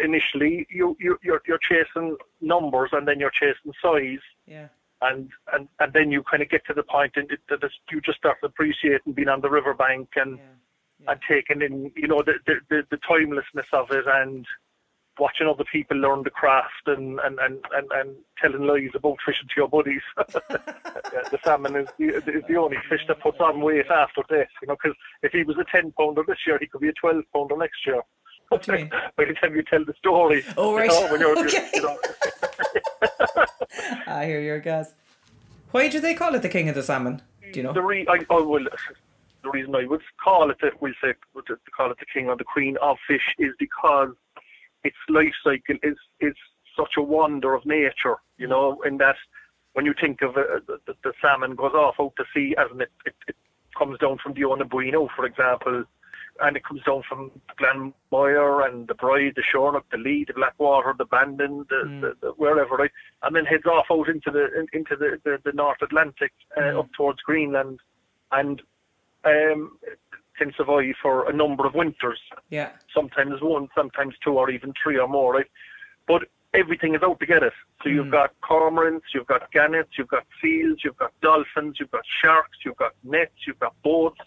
initially 0.05 0.67
you, 0.71 0.97
you 1.01 1.19
you're 1.23 1.43
you're 1.47 1.61
chasing 1.69 2.17
numbers, 2.41 2.91
and 2.93 3.07
then 3.07 3.19
you're 3.19 3.31
chasing 3.31 3.73
size. 3.83 4.25
Yeah. 4.47 4.69
And, 5.01 5.31
and 5.53 5.69
and 5.79 5.93
then 5.93 6.11
you 6.11 6.25
kind 6.25 6.43
of 6.43 6.51
get 6.51 6.67
to 6.67 6.75
the 6.75 6.83
point 6.83 7.13
and 7.15 7.31
that 7.49 7.71
you 7.89 8.01
just 8.01 8.19
start 8.19 8.39
appreciating 8.43 9.13
being 9.13 9.29
on 9.29 9.41
the 9.41 9.49
riverbank 9.49 10.09
and 10.17 10.39
yeah. 10.39 10.45
Yeah. 11.01 11.13
and 11.13 11.21
taking 11.29 11.63
in 11.63 11.93
you 11.95 12.09
know 12.09 12.21
the, 12.27 12.35
the 12.69 12.83
the 12.91 12.99
timelessness 13.09 13.67
of 13.73 13.93
it 13.93 14.07
and 14.09 14.45
watching 15.19 15.47
other 15.47 15.65
people 15.71 15.97
learn 15.97 16.23
the 16.23 16.31
craft 16.31 16.87
and, 16.87 17.19
and, 17.21 17.39
and, 17.41 17.59
and, 17.73 17.91
and 17.93 18.17
telling 18.41 18.67
lies 18.67 18.91
about 18.95 19.17
fishing 19.25 19.49
to 19.49 19.55
your 19.57 19.69
buddies. 19.69 20.03
the 20.17 21.39
salmon 21.45 21.77
is 21.77 21.89
the, 21.99 22.09
is 22.09 22.45
the 22.49 22.57
only 22.57 22.77
fish 22.89 23.03
that 23.09 23.21
puts 23.21 23.41
on 23.41 23.61
weight 23.61 23.87
after 23.91 24.23
death, 24.29 24.49
you 24.63 24.69
know, 24.69 24.77
because 24.83 24.97
if 25.23 25.33
he 25.33 25.43
was 25.43 25.57
a 25.59 25.65
10 25.71 25.93
pounder 25.93 26.23
this 26.27 26.39
year, 26.47 26.59
he 26.61 26.67
could 26.67 26.81
be 26.81 26.89
a 26.89 26.93
12 26.93 27.25
pounder 27.33 27.57
next 27.57 27.87
year. 27.87 28.03
What 28.49 28.63
do 28.63 28.73
you 28.73 28.79
mean? 28.79 28.91
By 29.17 29.25
the 29.25 29.35
time 29.35 29.55
you 29.55 29.63
tell 29.63 29.85
the 29.85 29.95
story. 29.99 30.45
Oh, 30.57 30.75
right. 30.75 30.91
You 30.91 31.19
know, 31.19 31.35
okay. 31.45 31.71
you 31.75 31.83
know. 31.83 31.99
I 34.07 34.25
hear 34.25 34.41
your 34.41 34.61
guys. 34.61 34.93
Why 35.71 35.89
do 35.89 36.01
they 36.01 36.15
call 36.15 36.35
it 36.35 36.43
the 36.43 36.49
king 36.49 36.69
of 36.69 36.75
the 36.75 36.83
salmon? 36.83 37.23
Do 37.53 37.61
you 37.61 37.63
know? 37.63 37.73
The 37.73 37.83
re- 37.83 38.07
I, 38.09 38.21
oh, 38.31 38.47
well, 38.47 38.65
the 39.43 39.51
reason 39.51 39.75
I 39.75 39.85
would 39.87 40.03
call 40.23 40.51
it, 40.51 40.59
the, 40.61 40.71
we 40.81 40.95
say, 41.03 41.15
call 41.77 41.91
it 41.91 41.99
the 41.99 42.07
king 42.13 42.29
or 42.29 42.37
the 42.37 42.45
queen 42.45 42.77
of 42.83 42.97
fish 43.07 43.35
is 43.39 43.53
because 43.59 44.11
its 44.85 44.97
life 45.09 45.35
cycle 45.43 45.77
is 45.83 45.97
is 46.21 46.35
such 46.77 46.93
a 46.97 47.03
wonder 47.03 47.55
of 47.55 47.67
nature, 47.67 48.17
you 48.37 48.47
know, 48.47 48.81
in 48.87 48.99
that 48.99 49.17
when 49.73 49.85
you 49.85 49.95
think 50.01 50.23
of 50.23 50.37
uh, 50.37 50.61
the, 50.67 50.95
the, 51.05 51.13
salmon 51.21 51.55
goes 51.55 51.73
off 51.73 51.97
out 52.01 52.13
to 52.17 52.25
sea, 52.35 52.55
as 52.59 52.67
it, 52.81 52.91
it, 53.07 53.15
it 53.29 53.37
comes 53.77 53.99
down 53.99 54.19
from 54.23 54.35
the 54.35 54.43
Onabuino, 54.43 55.09
for 55.15 55.25
example, 55.25 55.85
and 56.41 56.57
it 56.57 56.65
comes 56.65 56.83
down 56.85 57.03
from 57.09 57.31
Glanmire 57.61 58.69
and 58.69 58.89
the 58.89 58.95
Bride, 58.95 59.35
the 59.37 59.43
Shournagh, 59.55 59.83
the 59.91 59.99
Lee, 59.99 60.25
the 60.27 60.35
Blackwater, 60.35 60.95
the 60.97 61.05
Bandon, 61.05 61.67
the, 61.69 61.83
mm. 61.87 62.01
the, 62.01 62.13
the, 62.21 62.29
wherever, 62.33 62.77
right? 62.77 62.91
And 63.23 63.35
then 63.35 63.45
heads 63.45 63.67
off 63.67 63.87
out 63.91 64.09
into 64.09 64.31
the 64.31 64.47
in, 64.59 64.67
into 64.73 64.97
the, 64.97 65.21
the, 65.25 65.39
the 65.45 65.53
North 65.53 65.83
Atlantic, 65.83 66.33
uh, 66.57 66.61
mm. 66.61 66.79
up 66.81 66.89
towards 66.97 67.21
Greenland, 67.23 67.81
and 68.33 68.63
um, 69.25 69.79
can 70.39 70.53
survive 70.57 70.95
for 71.03 71.29
a 71.29 71.33
number 71.35 71.67
of 71.67 71.75
winters. 71.75 72.21
Yeah. 72.51 72.71
Sometimes 72.95 73.41
one, 73.43 73.69
sometimes 73.75 74.15
two, 74.25 74.33
or 74.39 74.51
even 74.51 74.73
three 74.83 74.99
or 74.99 75.09
more, 75.09 75.35
right? 75.35 75.47
But 76.07 76.23
everything 76.55 76.95
is 76.95 77.03
out 77.03 77.21
to 77.21 77.27
get 77.27 77.43
it. 77.43 77.53
So 77.83 77.89
you've 77.89 78.07
mm. 78.07 78.13
got 78.13 78.31
cormorants, 78.41 79.13
you've 79.15 79.27
got 79.27 79.51
gannets, 79.53 79.91
you've 79.99 80.09
got 80.09 80.25
seals, 80.41 80.79
you've 80.85 80.97
got 80.97 81.13
dolphins, 81.21 81.77
you've 81.79 81.91
got 81.91 82.05
sharks, 82.23 82.59
you've 82.65 82.77
got 82.77 82.93
nets, 83.05 83.33
you've 83.47 83.59
got 83.59 83.75
boats. 83.83 84.21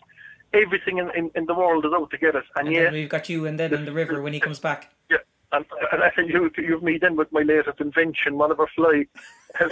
Everything 0.54 0.98
in, 0.98 1.10
in, 1.16 1.32
in 1.36 1.46
the 1.46 1.54
world 1.54 1.86
is 1.86 1.92
out 1.96 2.12
to 2.12 2.18
get 2.18 2.36
it. 2.36 2.44
And, 2.56 2.68
and 2.68 2.76
yet, 2.76 2.92
we've 2.92 3.10
got 3.10 3.30
you 3.30 3.46
and 3.46 3.60
then 3.60 3.74
in 3.74 3.86
the 3.86 3.94
river 3.94 4.22
when 4.22 4.34
he 4.34 4.40
comes 4.40 4.60
back. 4.60 4.94
Yeah. 5.10 5.18
And, 5.54 5.66
and 5.92 6.04
I 6.04 6.10
think 6.10 6.32
you, 6.32 6.50
you've 6.58 6.84
me 6.84 6.98
then 6.98 7.16
with 7.16 7.32
my 7.32 7.42
latest 7.42 7.82
invention, 7.82 8.38
one 8.38 8.52
of 8.52 8.60
our 8.60 8.68
fly, 8.68 9.06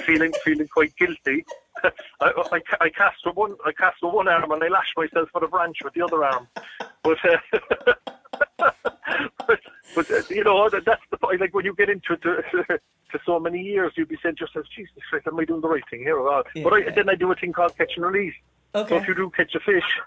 feeling 0.06 0.34
feeling 0.44 0.68
quite 0.68 0.96
guilty 0.98 1.46
I, 2.22 2.32
I, 2.52 2.62
I 2.82 2.90
cast 2.90 3.26
with 3.26 3.36
one, 3.36 3.56
I 3.66 3.72
cast 3.72 3.98
with 4.02 4.14
one 4.14 4.28
arm 4.28 4.52
and 4.52 4.64
I 4.64 4.68
lash 4.68 4.94
myself 4.98 5.30
with 5.34 5.44
a 5.44 5.48
branch 5.48 5.78
with 5.84 5.94
the 5.94 6.02
other 6.02 6.24
arm. 6.24 6.48
But, 7.04 7.18
uh, 7.26 7.94
but, 9.48 9.60
but 9.96 10.12
uh, 10.12 10.22
you 10.30 10.44
know, 10.44 10.70
that, 10.70 10.86
that's 10.86 11.02
the 11.12 11.18
point. 11.18 11.42
Like 11.42 11.54
when 11.54 11.66
you 11.66 11.76
get 11.76 11.90
into 11.90 12.14
it 12.14 12.22
to, 12.22 12.64
to 13.12 13.20
so 13.26 13.40
many 13.40 13.62
years, 13.62 13.94
you'd 13.96 14.10
be 14.10 14.18
saying 14.22 14.36
to 14.38 14.42
yourself, 14.42 14.66
Jesus 14.76 14.94
Christ, 15.10 15.28
am 15.28 15.40
I 15.40 15.46
doing 15.46 15.62
the 15.62 15.68
right 15.68 15.84
thing 15.90 16.02
here? 16.02 16.18
Or 16.18 16.44
yeah, 16.56 16.64
but 16.64 16.74
I, 16.74 16.78
yeah. 16.80 16.92
then 16.96 17.10
I 17.10 17.16
do 17.16 17.32
a 17.32 17.36
thing 17.36 17.54
called 17.54 17.78
catch 17.78 17.94
and 17.96 18.06
release. 18.06 18.36
Okay. 18.76 18.90
So 18.90 18.96
if 18.98 19.08
you 19.08 19.16
do 19.16 19.30
catch 19.30 19.56
a 19.56 19.60
fish, 19.60 20.00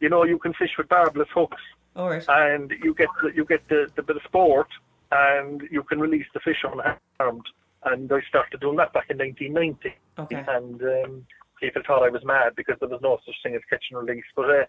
you 0.00 0.08
know, 0.08 0.24
you 0.24 0.38
can 0.38 0.52
fish 0.54 0.72
with 0.76 0.88
barbless 0.88 1.28
hooks. 1.34 1.62
All 1.96 2.08
right. 2.08 2.24
And 2.28 2.72
you 2.82 2.94
get 2.94 3.08
the, 3.22 3.32
you 3.34 3.44
get 3.44 3.68
the, 3.68 3.90
the 3.96 4.02
bit 4.02 4.16
of 4.16 4.22
sport, 4.22 4.68
and 5.10 5.62
you 5.70 5.82
can 5.82 6.00
release 6.00 6.26
the 6.34 6.40
fish 6.40 6.64
unharmed 6.64 7.46
and 7.84 8.12
I 8.12 8.20
started 8.28 8.60
doing 8.60 8.76
that 8.76 8.92
back 8.92 9.10
in 9.10 9.18
1990. 9.18 9.94
Okay. 10.18 10.44
And 10.48 10.82
um, 10.82 11.26
people 11.58 11.82
thought 11.86 12.02
I 12.02 12.10
was 12.10 12.24
mad 12.24 12.54
because 12.56 12.76
there 12.80 12.88
was 12.88 13.00
no 13.02 13.18
such 13.24 13.36
thing 13.42 13.54
as 13.54 13.62
catch 13.70 13.86
and 13.90 14.06
release, 14.06 14.24
but 14.36 14.50
uh, 14.50 14.64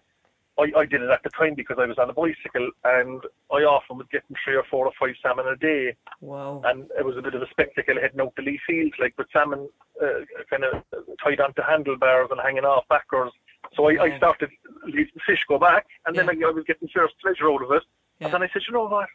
I, 0.58 0.80
I 0.80 0.86
did 0.86 1.02
it 1.02 1.10
at 1.10 1.22
the 1.22 1.30
time 1.30 1.54
because 1.54 1.78
I 1.78 1.86
was 1.86 1.98
on 1.98 2.10
a 2.10 2.12
bicycle, 2.12 2.70
and 2.84 3.22
I 3.50 3.64
often 3.64 3.98
was 3.98 4.06
getting 4.12 4.36
three 4.44 4.56
or 4.56 4.64
four 4.70 4.86
or 4.86 4.92
five 4.98 5.14
salmon 5.22 5.46
a 5.48 5.56
day. 5.56 5.96
Wow! 6.20 6.62
And 6.64 6.90
it 6.98 7.04
was 7.04 7.16
a 7.16 7.22
bit 7.22 7.34
of 7.34 7.42
a 7.42 7.48
spectacle 7.48 7.96
heading 8.00 8.20
out 8.20 8.34
the 8.36 8.42
Lee 8.42 8.60
fields, 8.66 8.94
like 8.98 9.16
with 9.16 9.28
salmon 9.32 9.68
uh, 10.02 10.24
kind 10.50 10.64
of 10.64 10.82
tied 11.22 11.40
onto 11.40 11.62
handlebars 11.62 12.28
and 12.30 12.40
hanging 12.40 12.64
off 12.64 12.86
backwards. 12.88 13.32
So 13.74 13.88
I, 13.88 14.02
I 14.02 14.16
started 14.18 14.50
letting 14.84 15.06
fish 15.26 15.44
go 15.48 15.58
back, 15.58 15.86
and 16.06 16.14
yeah. 16.14 16.24
then 16.24 16.44
I, 16.44 16.48
I 16.48 16.50
was 16.50 16.64
getting 16.64 16.88
first 16.88 17.14
pleasure 17.22 17.50
out 17.50 17.62
of 17.62 17.72
it. 17.72 17.82
Yeah. 18.18 18.26
And 18.26 18.34
then 18.34 18.42
I 18.42 18.48
said, 18.52 18.62
you 18.68 18.74
know 18.74 18.84
what? 18.84 19.08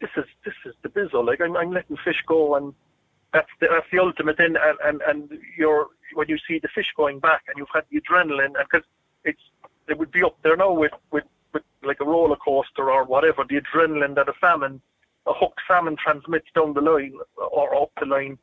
This 0.00 0.10
is 0.16 0.24
this 0.44 0.54
is 0.66 0.74
the 0.82 0.88
bizzle. 0.88 1.26
Like 1.26 1.40
I'm, 1.40 1.56
I'm 1.56 1.72
letting 1.72 1.96
fish 2.04 2.22
go 2.26 2.56
and 2.56 2.74
that's 3.34 3.50
the, 3.60 3.66
that's 3.70 3.86
the 3.92 3.98
ultimate 3.98 4.36
thing. 4.36 4.54
And, 4.56 4.78
and 4.84 5.02
and 5.02 5.40
you're 5.58 5.88
when 6.14 6.28
you 6.28 6.38
see 6.48 6.60
the 6.60 6.68
fish 6.74 6.86
going 6.96 7.18
back, 7.18 7.42
and 7.48 7.58
you've 7.58 7.68
had 7.74 7.84
the 7.90 8.00
adrenaline, 8.00 8.54
because 8.58 8.86
it's 9.24 9.42
it 9.88 9.98
would 9.98 10.12
be 10.12 10.22
up 10.22 10.38
there 10.42 10.56
now 10.56 10.72
with 10.72 10.92
with 11.10 11.24
with 11.52 11.64
like 11.82 12.00
a 12.00 12.04
roller 12.04 12.36
coaster 12.36 12.90
or 12.90 13.04
whatever. 13.04 13.44
The 13.46 13.60
adrenaline 13.60 14.14
that 14.14 14.28
a 14.28 14.34
salmon, 14.40 14.80
a 15.26 15.32
hooked 15.32 15.60
salmon 15.66 15.96
transmits 16.02 16.46
down 16.54 16.74
the 16.74 16.80
line 16.80 17.14
or 17.36 17.74
up 17.74 17.90
the 17.98 18.06
line, 18.06 18.38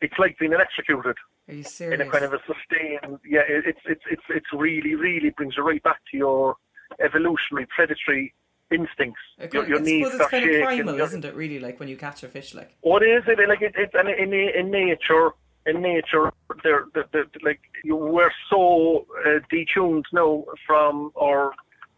it's 0.00 0.18
like 0.18 0.38
being 0.38 0.52
electrocuted 0.52 1.16
Are 1.48 1.54
you 1.54 1.64
in 1.92 2.00
a 2.00 2.10
kind 2.10 2.24
of 2.24 2.32
a 2.32 2.38
sustained. 2.46 3.18
Yeah, 3.24 3.42
it's 3.46 3.80
it's 3.84 4.04
it's 4.10 4.24
it's 4.30 4.52
really 4.52 4.94
really 4.94 5.30
brings 5.30 5.56
you 5.56 5.62
right 5.62 5.82
back 5.82 6.00
to 6.10 6.16
your 6.16 6.56
evolutionary 6.98 7.66
predatory 7.74 8.34
instincts. 8.70 9.20
I 9.38 9.48
Your, 9.52 9.66
your 9.68 9.80
knees 9.80 10.06
it's 10.06 10.14
start 10.16 10.30
kind 10.30 10.44
of 10.48 10.62
primal, 10.62 11.00
isn't 11.00 11.24
it? 11.24 11.34
Really, 11.34 11.58
like 11.58 11.78
when 11.80 11.88
you 11.88 11.96
catch 11.96 12.22
a 12.22 12.28
fish, 12.28 12.54
like 12.54 12.76
what 12.80 13.02
is 13.02 13.22
it? 13.26 13.38
Like 13.48 13.62
it, 13.62 13.74
it's 13.76 13.94
and 13.94 14.08
in 14.08 14.32
in 14.32 14.70
nature, 14.70 15.30
in 15.66 15.82
nature, 15.82 16.32
they're, 16.62 16.86
they're, 16.94 17.08
they're 17.12 17.26
like 17.42 17.60
you 17.84 17.96
we're 17.96 18.32
so 18.48 19.06
uh, 19.26 19.38
detuned 19.52 20.04
now 20.12 20.44
from 20.66 21.12
our 21.16 21.52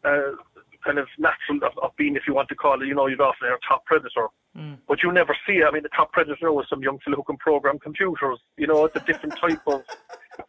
uh, 0.05 0.33
kind 0.85 0.99
of 0.99 1.07
natural 1.19 1.59
of, 1.69 1.79
of 1.83 1.91
being, 1.97 2.17
if 2.17 2.23
you 2.27 2.35
want 2.35 2.49
to 2.49 2.57
call 2.57 2.81
it, 2.83 2.87
you 2.87 2.95
know, 2.95 3.07
you'd 3.07 3.21
often 3.21 3.49
hear 3.49 3.59
top 3.69 3.85
predator, 3.87 4.29
Mm. 4.55 4.77
but 4.87 5.03
you 5.03 5.11
never 5.11 5.35
see. 5.47 5.55
it. 5.55 5.65
I 5.65 5.71
mean, 5.71 5.83
the 5.83 5.89
top 5.97 6.13
predator 6.13 6.51
is 6.61 6.67
some 6.69 6.83
young 6.83 6.99
fellow 6.99 7.17
who 7.17 7.23
can 7.23 7.39
program 7.39 7.79
computers. 7.79 8.39
You 8.59 8.67
know, 8.67 8.85
it's 8.85 8.95
a 8.97 9.01
different 9.01 9.35
type 9.39 9.63
of 9.67 9.81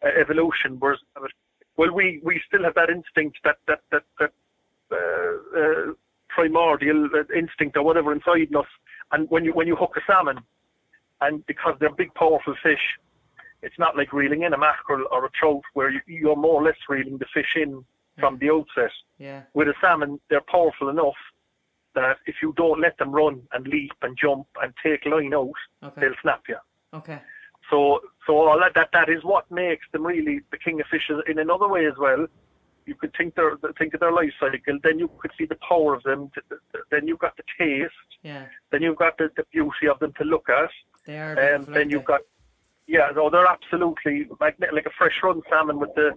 uh, 0.04 0.10
evolution. 0.20 0.76
Whereas, 0.78 1.00
well, 1.78 1.94
we 1.94 2.20
we 2.22 2.42
still 2.46 2.64
have 2.66 2.76
that 2.76 2.90
instinct 2.90 3.38
that 3.46 3.60
that 3.70 3.80
that 3.94 4.04
that 4.20 4.34
uh, 4.92 5.58
uh, 5.58 5.94
primordial 6.34 7.06
uh, 7.14 7.24
instinct 7.36 7.78
or 7.78 7.84
whatever 7.84 8.12
inside 8.14 8.54
us. 8.56 8.66
And 9.12 9.30
when 9.30 9.46
you 9.46 9.54
when 9.54 9.68
you 9.68 9.76
hook 9.76 9.94
a 9.98 10.02
salmon, 10.12 10.40
and 11.22 11.46
because 11.46 11.76
they're 11.80 11.94
big, 11.94 12.14
powerful 12.16 12.56
fish, 12.62 12.86
it's 13.62 13.78
not 13.80 13.96
like 13.96 14.12
reeling 14.14 14.42
in 14.44 14.54
a 14.54 14.58
mackerel 14.58 15.06
or 15.12 15.26
a 15.26 15.30
trout 15.32 15.62
where 15.74 15.90
you, 15.90 16.02
you're 16.08 16.36
more 16.36 16.56
or 16.62 16.64
less 16.64 16.78
reeling 16.90 17.18
the 17.18 17.26
fish 17.34 17.54
in 17.56 17.84
from 18.20 18.38
the 18.40 18.50
outset. 18.50 18.92
yeah, 19.18 19.42
With 19.54 19.68
a 19.68 19.74
salmon, 19.82 20.20
they're 20.30 20.42
powerful 20.52 20.90
enough 20.90 21.16
that 21.96 22.18
if 22.26 22.36
you 22.42 22.54
don't 22.58 22.80
let 22.82 22.98
them 22.98 23.12
run 23.12 23.42
and 23.54 23.68
leap 23.68 23.92
and 24.02 24.18
jump 24.18 24.48
and 24.62 24.74
take 24.84 25.06
line 25.06 25.34
out, 25.34 25.52
okay, 25.84 26.02
they'll 26.02 26.20
snap 26.22 26.42
you. 26.50 26.58
okay, 26.94 27.20
So, 27.72 28.02
so 28.28 28.38
all 28.38 28.60
that, 28.60 28.74
that 28.76 28.90
that 28.94 29.10
is 29.10 29.24
what 29.24 29.50
makes 29.52 29.86
them 29.92 30.06
really 30.06 30.42
the 30.52 30.58
king 30.58 30.80
of 30.82 30.88
fishes. 30.88 31.22
In 31.28 31.40
another 31.40 31.68
way 31.68 31.86
as 31.86 31.98
well, 31.98 32.28
you 32.86 32.96
could 32.96 33.14
think 33.18 33.36
their 33.36 33.56
think 33.78 33.94
of 33.94 34.00
their 34.00 34.12
life 34.12 34.32
cycle. 34.40 34.78
Then 34.84 35.00
you 35.00 35.10
could 35.20 35.32
see 35.38 35.46
the 35.46 35.58
power 35.68 35.94
of 35.96 36.04
them. 36.04 36.32
th- 36.34 36.46
th- 36.72 36.84
Then 36.92 37.08
you've 37.08 37.20
got 37.20 37.36
the 37.38 37.44
taste. 37.58 37.94
yeah, 38.24 38.46
Then 38.72 38.82
you've 38.82 38.98
got 38.98 39.18
the, 39.18 39.30
the 39.38 39.44
beauty 39.52 39.88
of 39.90 40.00
them 40.00 40.14
to 40.20 40.24
look 40.24 40.48
at. 40.50 40.70
they 41.06 41.18
are. 41.18 41.32
And 41.34 41.40
beautiful, 41.66 41.74
then 41.74 41.90
you've 41.90 42.06
got, 42.06 42.22
yeah, 42.88 43.10
no, 43.16 43.30
they're 43.30 43.46
absolutely 43.46 44.28
magnetic, 44.40 44.74
like 44.76 44.86
a 44.86 44.92
fresh 44.98 45.16
run 45.24 45.42
salmon 45.50 45.80
with 45.80 45.94
the 45.96 46.12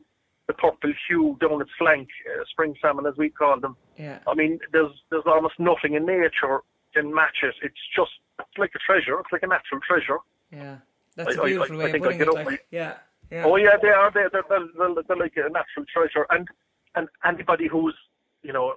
the 0.49 0.55
purple 0.55 0.93
hue 1.09 1.37
down 1.41 1.61
its 1.61 1.73
flank, 1.77 2.09
uh, 2.31 2.45
spring 2.51 2.73
salmon 2.81 3.05
as 3.05 3.17
we 3.17 3.29
call 3.29 3.59
them. 3.59 3.77
yeah, 3.97 4.21
I 4.29 4.35
mean, 4.35 4.61
there's 4.73 4.93
there's 5.11 5.25
almost 5.27 5.59
nothing 5.59 5.95
in 5.95 6.07
nature 6.07 6.61
can 6.95 7.13
match 7.13 7.39
it. 7.43 7.55
It's 7.63 7.81
just 7.97 8.13
it's 8.39 8.57
like 8.59 8.71
a 8.77 8.79
treasure. 8.79 9.19
It's 9.19 9.33
like 9.33 9.43
a 9.43 9.49
natural 9.49 9.81
treasure. 9.87 10.19
yeah. 10.53 10.77
That's 11.17 11.37
I- 11.37 11.41
a 11.41 11.43
I- 11.43 11.47
beautiful 11.47 11.77
I 11.77 11.79
way 11.79 11.85
of 11.87 11.93
think 11.93 12.05
putting 12.05 12.21
it. 12.21 12.29
Like, 12.47 12.67
yeah, 12.71 12.95
yeah, 13.31 13.45
Oh 13.45 13.57
yeah, 13.57 13.77
they 13.81 13.89
are. 13.89 14.11
They're, 14.13 14.31
they're, 14.31 14.45
they're, 14.49 14.67
they're, 14.77 15.03
they're 15.07 15.17
like 15.17 15.35
a 15.37 15.49
natural 15.51 15.85
treasure. 15.93 16.27
And 16.31 16.49
and 16.95 17.09
anybody 17.25 17.69
who's 17.69 17.95
you 18.43 18.53
know 18.53 18.75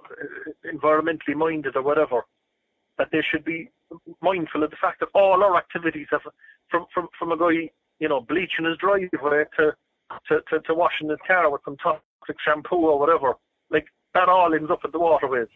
environmentally 0.64 1.36
minded 1.36 1.76
or 1.76 1.82
whatever, 1.82 2.22
that 2.98 3.08
they 3.12 3.22
should 3.30 3.44
be 3.44 3.70
mindful 4.20 4.62
of 4.62 4.70
the 4.70 4.76
fact 4.80 5.00
that 5.00 5.08
all 5.14 5.42
our 5.42 5.56
activities 5.56 6.06
have 6.10 6.22
from 6.70 6.86
from 6.92 7.08
from 7.18 7.32
a 7.32 7.36
guy 7.36 7.70
you 7.98 8.08
know 8.08 8.20
bleaching 8.20 8.64
his 8.64 8.76
driveway 8.78 9.44
to 9.56 9.72
to 10.28 10.40
to, 10.50 10.60
to 10.60 10.74
washing 10.74 11.08
his 11.08 11.18
car 11.26 11.50
with 11.50 11.62
some 11.64 11.76
toxic 11.76 12.36
shampoo 12.44 12.76
or 12.76 12.98
whatever, 12.98 13.34
like 13.70 13.86
that 14.14 14.28
all 14.28 14.52
ends 14.54 14.70
up 14.70 14.84
in 14.84 14.90
the 14.90 14.98
waterways. 14.98 15.48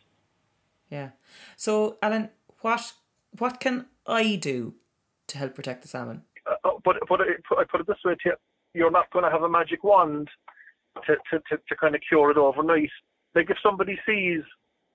yeah. 0.89 1.11
So, 1.57 1.99
Alan, 2.01 2.31
what 2.61 2.93
what 3.39 3.61
can 3.61 3.87
I 4.07 4.37
do 4.37 4.75
to 5.27 5.39
help 5.39 5.55
protect 5.55 5.83
the 5.83 5.89
salmon? 5.89 6.23
uh, 6.47 6.71
but 6.85 6.97
but 7.09 7.21
I 7.21 7.25
put, 7.49 7.59
I 7.59 7.65
put 7.65 7.81
it 7.81 7.87
this 7.87 7.97
way 8.05 8.15
to 8.15 8.21
you: 8.25 8.35
you're 8.75 8.91
not 8.91 9.11
going 9.13 9.25
to 9.25 9.31
have 9.31 9.43
a 9.43 9.49
magic 9.49 9.85
wand 9.85 10.29
to, 11.07 11.15
to, 11.31 11.39
to, 11.49 11.57
to 11.69 11.77
kind 11.81 11.95
of 11.95 12.01
cure 12.07 12.31
it 12.31 12.37
overnight. 12.37 12.91
Like 13.35 13.51
if 13.51 13.57
somebody 13.63 13.99
sees, 14.07 14.43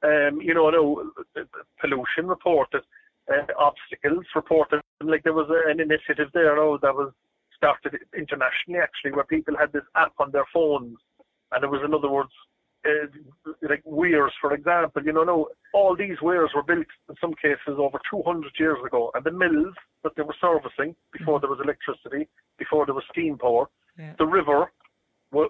um, 0.03 0.39
you 0.41 0.53
know, 0.53 0.69
no 0.69 1.11
uh, 1.37 1.41
pollution 1.81 2.27
reported, 2.27 2.81
uh, 3.31 3.45
obstacles 3.57 4.25
reported, 4.35 4.81
like 5.01 5.23
there 5.23 5.33
was 5.33 5.49
a, 5.49 5.69
an 5.69 5.79
initiative 5.79 6.29
there, 6.33 6.57
oh, 6.57 6.77
that 6.81 6.93
was 6.93 7.11
started 7.55 7.99
internationally 8.17 8.79
actually, 8.81 9.11
where 9.11 9.25
people 9.25 9.55
had 9.59 9.71
this 9.73 9.83
app 9.95 10.13
on 10.19 10.31
their 10.31 10.45
phones, 10.53 10.97
and 11.51 11.63
it 11.63 11.67
was 11.67 11.81
in 11.85 11.93
other 11.93 12.09
words. 12.09 12.31
Uh, 12.87 13.07
like 13.61 13.81
weirs, 13.83 14.31
for 14.39 14.53
example, 14.53 15.03
you 15.03 15.11
know, 15.11 15.23
no, 15.25 15.49
all 15.73 15.97
these 15.97 16.15
weirs 16.21 16.49
were 16.55 16.63
built 16.63 16.85
in 17.09 17.15
some 17.19 17.33
cases 17.33 17.75
over 17.77 17.99
200 18.09 18.51
years 18.57 18.77
ago, 18.85 19.11
and 19.13 19.23
the 19.25 19.31
mills 19.31 19.75
that 20.03 20.13
they 20.15 20.23
were 20.23 20.35
servicing 20.39 20.95
before 21.11 21.41
there 21.41 21.49
was 21.49 21.59
electricity, 21.61 22.25
before 22.57 22.85
there 22.85 22.95
was 22.95 23.03
steam 23.11 23.37
power, 23.37 23.67
Yeah. 23.97 24.13
the 24.17 24.25
river 24.25 24.71
will 25.31 25.49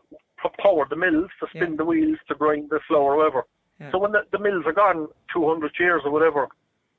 power 0.57 0.87
the 0.89 0.95
mills 0.95 1.29
to 1.39 1.47
spin 1.49 1.71
Yeah. 1.71 1.77
the 1.77 1.85
wheels 1.85 2.17
to 2.29 2.33
grind 2.35 2.71
the 2.71 2.79
flour 2.87 3.15
whatever. 3.17 3.45
Yeah. 3.79 3.91
So 3.91 3.99
when 3.99 4.11
the, 4.11 4.25
the 4.31 4.39
mills 4.39 4.65
are 4.65 4.73
gone 4.73 5.07
200 5.31 5.71
years 5.79 6.01
or 6.05 6.11
whatever, 6.11 6.47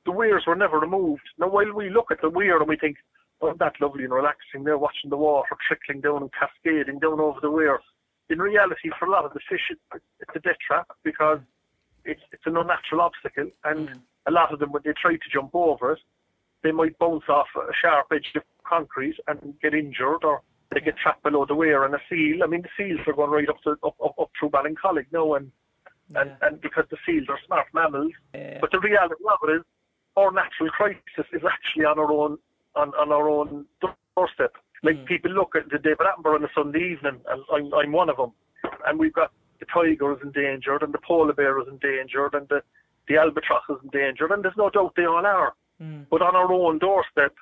the 0.05 0.11
weirs 0.13 0.45
were 0.47 0.55
never 0.55 0.79
removed. 0.79 1.23
Now 1.39 1.49
while 1.49 1.73
we 1.73 1.89
look 1.89 2.09
at 2.09 2.21
the 2.21 2.29
weir 2.29 2.57
and 2.57 2.69
we 2.69 2.77
think, 2.77 2.95
oh, 3.41 3.53
that's 3.59 3.81
lovely 3.81 4.05
and 4.05 4.13
relaxing 4.13 4.63
there, 4.63 4.77
watching 4.77 5.09
the 5.09 5.17
water 5.17 5.57
trickling 5.67 5.99
down 5.99 6.21
and 6.21 6.31
cascading 6.31 6.99
down 6.99 7.19
over 7.19 7.41
the 7.41 7.51
weir. 7.51 7.81
In 8.31 8.39
reality, 8.39 8.89
for 8.97 9.05
a 9.05 9.11
lot 9.11 9.25
of 9.25 9.33
the 9.33 9.41
fish, 9.49 9.69
it's 9.71 10.35
a 10.35 10.39
death 10.39 10.55
trap 10.65 10.87
because 11.03 11.39
it's, 12.05 12.21
it's 12.31 12.45
an 12.45 12.55
unnatural 12.55 13.01
obstacle 13.01 13.49
and 13.65 13.89
Mm. 13.89 14.01
a 14.27 14.31
lot 14.31 14.53
of 14.53 14.59
them, 14.59 14.71
when 14.71 14.81
they 14.85 14.93
try 14.93 15.13
to 15.15 15.29
jump 15.31 15.51
over 15.53 15.91
it, 15.93 15.99
they 16.63 16.71
might 16.71 16.97
bounce 16.97 17.27
off 17.27 17.47
a 17.57 17.73
sharp 17.81 18.07
edge 18.13 18.31
of 18.35 18.43
concrete 18.63 19.17
and 19.27 19.55
get 19.61 19.73
injured 19.73 20.23
or 20.23 20.41
they 20.71 20.79
get 20.79 20.95
trapped 20.97 21.23
below 21.23 21.45
the 21.45 21.55
weir 21.55 21.83
and 21.83 21.93
a 21.93 21.99
seal. 22.09 22.41
I 22.43 22.47
mean, 22.47 22.61
the 22.61 22.69
seals 22.77 23.01
are 23.05 23.13
going 23.13 23.31
right 23.31 23.49
up 23.49 23.61
to 23.63 23.71
up, 23.83 23.95
up, 24.03 24.15
up 24.17 24.29
through 24.39 24.51
Ballincollig 24.51 25.07
now, 25.11 25.33
and, 25.33 25.51
and 26.15 26.29
Yeah. 26.29 26.47
and 26.47 26.61
because 26.61 26.85
the 26.89 26.97
seals 27.05 27.27
are 27.27 27.39
smart 27.45 27.67
mammals. 27.73 28.13
Yeah. 28.33 28.59
But 28.61 28.71
the 28.71 28.79
reality 28.79 29.15
of 29.29 29.49
it 29.49 29.51
is, 29.57 29.63
our 30.15 30.31
natural 30.31 30.69
crisis 30.69 31.27
is 31.33 31.41
actually 31.43 31.83
on 31.85 31.99
our 31.99 32.11
own 32.11 32.37
on, 32.75 32.89
on 32.95 33.11
our 33.11 33.27
own 33.29 33.65
doorstep. 34.15 34.53
Like 34.83 34.97
Mm. 34.97 35.05
people 35.05 35.31
look 35.31 35.55
at 35.55 35.69
the 35.69 35.77
David 35.77 35.99
Attenborough 36.07 36.35
on 36.35 36.43
a 36.43 36.49
Sunday 36.55 36.79
evening, 36.91 37.21
and 37.29 37.43
I'm, 37.53 37.73
I'm 37.73 37.91
one 37.91 38.09
of 38.09 38.17
them, 38.17 38.31
and 38.87 38.97
we've 38.99 39.13
got 39.13 39.31
the 39.59 39.65
tiger 39.67 40.11
is 40.13 40.19
endangered, 40.23 40.81
and 40.81 40.91
the 40.93 40.97
polar 41.05 41.33
bear 41.33 41.59
is 41.61 41.67
endangered, 41.67 42.33
and 42.33 42.47
the 42.49 42.63
the 43.07 43.17
albatross 43.17 43.63
is 43.69 43.77
endangered, 43.83 44.31
and 44.31 44.43
there's 44.43 44.57
no 44.57 44.69
doubt 44.69 44.93
they 44.95 45.05
all 45.05 45.25
are. 45.25 45.53
Mm. 45.81 46.05
But 46.09 46.21
on 46.21 46.35
our 46.35 46.51
own 46.51 46.79
doorstep, 46.79 47.33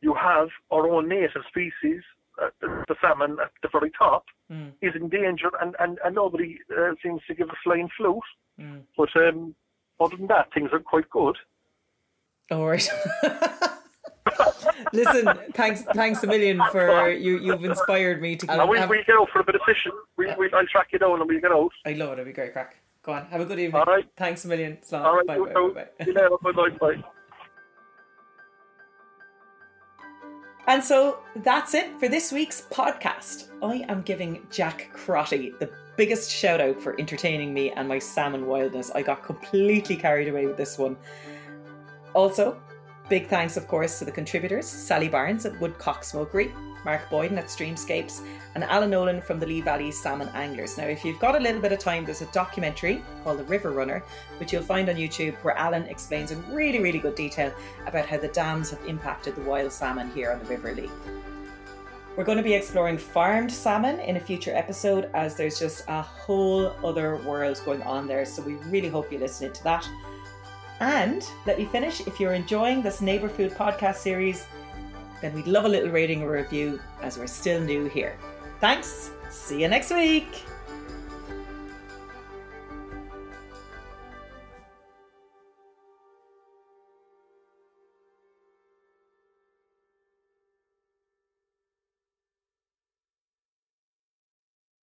you 0.00 0.14
have 0.14 0.48
our 0.70 0.88
own 0.88 1.08
native 1.08 1.42
species, 1.48 2.02
uh, 2.40 2.48
the, 2.60 2.94
salmon 3.00 3.36
at 3.42 3.50
the 3.62 3.68
very 3.72 3.90
top, 3.90 4.24
Mm. 4.50 4.72
is 4.80 4.94
endangered, 4.94 5.52
and, 5.60 5.74
and, 5.80 5.98
and 6.04 6.14
nobody 6.14 6.58
uh, 6.78 6.92
seems 7.02 7.20
to 7.26 7.34
give 7.34 7.48
a 7.50 7.56
flying 7.64 7.88
flute. 7.96 8.22
Mm. 8.60 8.82
But 8.96 9.08
um, 9.16 9.54
other 10.00 10.16
than 10.16 10.26
that, 10.28 10.52
things 10.54 10.70
are 10.72 10.78
quite 10.78 11.08
good. 11.10 11.36
All 12.50 12.66
right. 12.66 12.88
Listen, 14.92 15.28
thanks, 15.54 15.82
thanks 15.94 16.22
a 16.22 16.26
million 16.26 16.60
for 16.70 17.10
you. 17.10 17.38
You've 17.38 17.64
inspired 17.64 18.20
me 18.22 18.36
to. 18.36 18.46
Keep, 18.46 18.50
And 18.58 18.68
we, 18.68 18.78
have- 18.78 18.88
we 18.90 19.02
get 19.04 19.16
out 19.16 19.28
for 19.32 19.40
a 19.40 19.44
bit 19.44 19.54
of 19.54 19.60
fishing. 19.66 19.92
We, 20.16 20.26
we, 20.38 20.50
I'll 20.52 20.66
track 20.66 20.88
you 20.92 20.98
down 20.98 21.20
and 21.20 21.28
we'll 21.28 21.40
get 21.40 21.52
out. 21.52 21.70
I 21.84 21.92
love 21.92 22.10
it. 22.10 22.12
It'll 22.12 22.24
be 22.26 22.32
great 22.32 22.52
crack. 22.52 22.76
Go 23.02 23.12
on. 23.12 23.26
Have 23.26 23.40
a 23.40 23.44
good 23.44 23.58
evening. 23.58 23.80
All 23.80 23.86
right. 23.86 24.06
Thanks 24.16 24.44
a 24.44 24.48
million. 24.48 24.78
Slán. 24.88 25.04
All 25.04 25.16
right, 25.16 25.26
bye, 25.26 25.38
bye, 25.38 25.52
bye, 25.52 25.68
bye. 25.74 26.04
See 26.04 26.10
you 26.10 26.14
later. 26.14 26.30
Bye-bye. 26.42 26.70
Bye. 26.80 27.04
And 30.66 30.84
so 30.84 31.20
that's 31.36 31.72
it 31.72 31.98
for 31.98 32.08
this 32.08 32.30
week's 32.30 32.66
podcast. 32.70 33.48
I 33.62 33.86
am 33.90 34.02
giving 34.02 34.46
Jack 34.50 34.90
Crotty 34.92 35.54
the 35.58 35.70
biggest 35.96 36.30
shout 36.30 36.60
out 36.60 36.80
for 36.80 36.94
entertaining 37.00 37.54
me 37.54 37.70
and 37.70 37.88
my 37.88 37.98
salmon 37.98 38.46
wildness. 38.46 38.90
I 38.94 39.00
got 39.02 39.22
completely 39.24 39.96
carried 39.96 40.28
away 40.28 40.44
with 40.46 40.58
this 40.58 40.76
one. 40.76 40.96
Also, 42.14 42.60
big 43.08 43.28
thanks, 43.28 43.56
of 43.56 43.66
course, 43.66 43.98
to 43.98 44.04
the 44.04 44.12
contributors 44.12 44.66
Sally 44.66 45.08
Barnes 45.08 45.46
at 45.46 45.58
Woodcock 45.60 46.04
Smokery, 46.04 46.52
Mark 46.84 47.08
Boyden 47.10 47.38
at 47.38 47.46
Streamscapes, 47.46 48.24
and 48.54 48.64
Alan 48.64 48.90
Nolan 48.90 49.20
from 49.20 49.38
the 49.40 49.46
Lee 49.46 49.60
Valley 49.60 49.90
Salmon 49.90 50.28
Anglers. 50.34 50.76
Now, 50.76 50.84
if 50.84 51.04
you've 51.04 51.18
got 51.18 51.34
a 51.34 51.40
little 51.40 51.60
bit 51.60 51.72
of 51.72 51.78
time, 51.78 52.04
there's 52.04 52.22
a 52.22 52.26
documentary 52.26 53.02
called 53.24 53.38
The 53.38 53.44
River 53.44 53.70
Runner, 53.70 54.02
which 54.38 54.52
you'll 54.52 54.62
find 54.62 54.88
on 54.88 54.96
YouTube, 54.96 55.34
where 55.38 55.56
Alan 55.56 55.84
explains 55.84 56.30
in 56.30 56.52
really, 56.52 56.80
really 56.80 56.98
good 56.98 57.14
detail 57.14 57.52
about 57.86 58.06
how 58.06 58.18
the 58.18 58.28
dams 58.28 58.70
have 58.70 58.84
impacted 58.86 59.34
the 59.36 59.42
wild 59.42 59.72
salmon 59.72 60.10
here 60.10 60.30
on 60.30 60.38
the 60.38 60.46
River 60.46 60.74
Lee. 60.74 60.90
We're 62.16 62.24
going 62.24 62.38
to 62.38 62.44
be 62.44 62.54
exploring 62.54 62.98
farmed 62.98 63.52
salmon 63.52 64.00
in 64.00 64.16
a 64.16 64.20
future 64.20 64.52
episode 64.52 65.08
as 65.14 65.36
there's 65.36 65.58
just 65.58 65.84
a 65.86 66.02
whole 66.02 66.74
other 66.84 67.16
world 67.18 67.62
going 67.64 67.82
on 67.82 68.08
there. 68.08 68.24
So 68.24 68.42
we 68.42 68.54
really 68.54 68.88
hope 68.88 69.12
you 69.12 69.18
listen 69.18 69.52
to 69.52 69.64
that. 69.64 69.88
And 70.80 71.28
let 71.46 71.58
me 71.58 71.64
finish 71.64 72.06
if 72.06 72.20
you're 72.20 72.34
enjoying 72.34 72.82
this 72.82 73.00
Neighbour 73.00 73.28
Food 73.28 73.52
podcast 73.52 73.96
series, 73.96 74.46
then 75.20 75.34
we'd 75.34 75.46
love 75.46 75.64
a 75.64 75.68
little 75.68 75.90
rating 75.90 76.22
or 76.22 76.30
review 76.30 76.80
as 77.02 77.18
we're 77.18 77.26
still 77.26 77.60
new 77.60 77.86
here. 77.86 78.16
Thanks. 78.60 79.10
See 79.30 79.60
you 79.60 79.68
next 79.68 79.90
week. 79.90 80.44